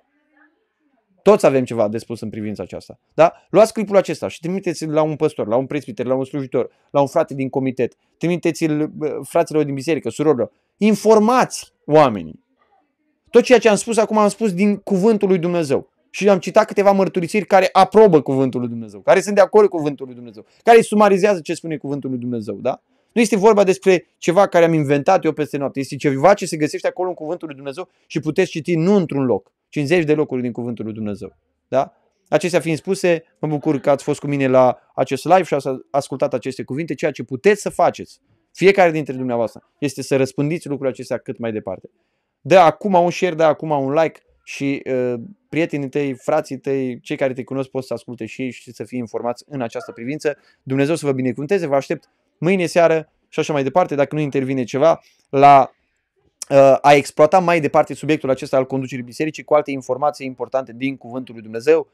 Toți 1.21 1.45
avem 1.45 1.63
ceva 1.63 1.87
de 1.87 1.97
spus 1.97 2.21
în 2.21 2.29
privința 2.29 2.63
aceasta. 2.63 2.99
Da? 3.13 3.33
Luați 3.49 3.73
clipul 3.73 3.97
acesta 3.97 4.27
și 4.27 4.39
trimiteți-l 4.39 4.91
la 4.91 5.01
un 5.01 5.15
păstor, 5.15 5.47
la 5.47 5.55
un 5.55 5.65
presbiter, 5.65 6.05
la 6.05 6.15
un 6.15 6.23
slujitor, 6.23 6.69
la 6.91 7.01
un 7.01 7.07
frate 7.07 7.33
din 7.33 7.49
comitet. 7.49 7.93
Trimiteți-l 8.17 8.91
fraților 9.23 9.63
din 9.63 9.73
biserică, 9.73 10.09
surorilor. 10.09 10.51
Informați 10.77 11.73
oamenii. 11.85 12.43
Tot 13.29 13.43
ceea 13.43 13.59
ce 13.59 13.69
am 13.69 13.75
spus 13.75 13.97
acum 13.97 14.17
am 14.17 14.29
spus 14.29 14.53
din 14.53 14.75
cuvântul 14.75 15.27
lui 15.27 15.37
Dumnezeu. 15.37 15.89
Și 16.09 16.29
am 16.29 16.39
citat 16.39 16.65
câteva 16.65 16.91
mărturisiri 16.91 17.45
care 17.45 17.69
aprobă 17.71 18.21
cuvântul 18.21 18.59
lui 18.59 18.69
Dumnezeu, 18.69 18.99
care 18.99 19.21
sunt 19.21 19.35
de 19.35 19.41
acord 19.41 19.69
cu 19.69 19.75
cuvântul 19.75 20.05
lui 20.05 20.15
Dumnezeu, 20.15 20.45
care 20.63 20.81
sumarizează 20.81 21.39
ce 21.39 21.53
spune 21.53 21.77
cuvântul 21.77 22.09
lui 22.09 22.19
Dumnezeu, 22.19 22.55
da? 22.55 22.81
Nu 23.15 23.21
este 23.21 23.35
vorba 23.35 23.63
despre 23.63 24.07
ceva 24.17 24.47
care 24.47 24.65
am 24.65 24.73
inventat 24.73 25.23
eu 25.23 25.31
peste 25.31 25.57
noapte, 25.57 25.79
este 25.79 25.95
ceva 25.95 26.33
ce 26.33 26.45
se 26.45 26.57
găsește 26.57 26.87
acolo 26.87 27.09
în 27.09 27.15
cuvântul 27.15 27.47
lui 27.47 27.55
Dumnezeu 27.55 27.89
și 28.07 28.19
puteți 28.19 28.49
citi 28.49 28.75
nu 28.75 28.95
într-un 28.95 29.25
loc, 29.25 29.51
ci 29.69 29.75
în 29.75 29.85
zeci 29.85 30.03
de 30.03 30.13
locuri 30.13 30.41
din 30.41 30.51
cuvântul 30.51 30.85
lui 30.85 30.93
Dumnezeu. 30.93 31.35
Da? 31.67 31.93
Acestea 32.29 32.59
fiind 32.59 32.77
spuse, 32.77 33.23
mă 33.39 33.47
bucur 33.47 33.79
că 33.79 33.89
ați 33.89 34.03
fost 34.03 34.19
cu 34.19 34.27
mine 34.27 34.47
la 34.47 34.77
acest 34.95 35.25
live 35.25 35.43
și 35.43 35.53
ați 35.53 35.67
ascultat 35.91 36.33
aceste 36.33 36.63
cuvinte. 36.63 36.93
Ceea 36.93 37.11
ce 37.11 37.23
puteți 37.23 37.61
să 37.61 37.69
faceți, 37.69 38.21
fiecare 38.51 38.91
dintre 38.91 39.13
dumneavoastră, 39.13 39.71
este 39.77 40.01
să 40.01 40.15
răspândiți 40.15 40.67
lucrurile 40.67 40.93
acestea 40.93 41.17
cât 41.17 41.37
mai 41.37 41.51
departe 41.51 41.89
dă 42.47 42.57
acum 42.57 42.93
un 42.93 43.11
share, 43.11 43.35
dă 43.35 43.43
acum 43.43 43.69
un 43.69 43.93
like 43.93 44.19
și 44.43 44.81
uh, 44.85 45.13
prietenii 45.49 45.89
tăi, 45.89 46.13
frații 46.13 46.57
tăi, 46.57 46.99
cei 46.99 47.17
care 47.17 47.33
te 47.33 47.43
cunosc 47.43 47.69
pot 47.69 47.83
să 47.83 47.93
asculte 47.93 48.25
și 48.25 48.41
ei 48.41 48.51
și 48.51 48.73
să 48.73 48.83
fie 48.83 48.97
informați 48.97 49.43
în 49.47 49.61
această 49.61 49.91
privință. 49.91 50.37
Dumnezeu 50.63 50.95
să 50.95 51.05
vă 51.05 51.11
binecuvânteze, 51.11 51.67
vă 51.67 51.75
aștept 51.75 52.09
mâine 52.39 52.65
seară 52.65 53.09
și 53.29 53.39
așa 53.39 53.53
mai 53.53 53.63
departe, 53.63 53.95
dacă 53.95 54.15
nu 54.15 54.21
intervine 54.21 54.63
ceva, 54.63 55.01
la 55.29 55.71
uh, 56.49 56.77
a 56.81 56.93
exploata 56.93 57.39
mai 57.39 57.59
departe 57.59 57.93
subiectul 57.93 58.29
acesta 58.29 58.57
al 58.57 58.65
conducerii 58.65 59.03
bisericii 59.03 59.43
cu 59.43 59.53
alte 59.53 59.71
informații 59.71 60.25
importante 60.25 60.73
din 60.73 60.97
Cuvântul 60.97 61.33
lui 61.33 61.43
Dumnezeu. 61.43 61.87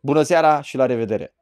Bună 0.00 0.22
seara 0.22 0.60
și 0.60 0.76
la 0.76 0.86
revedere! 0.86 1.34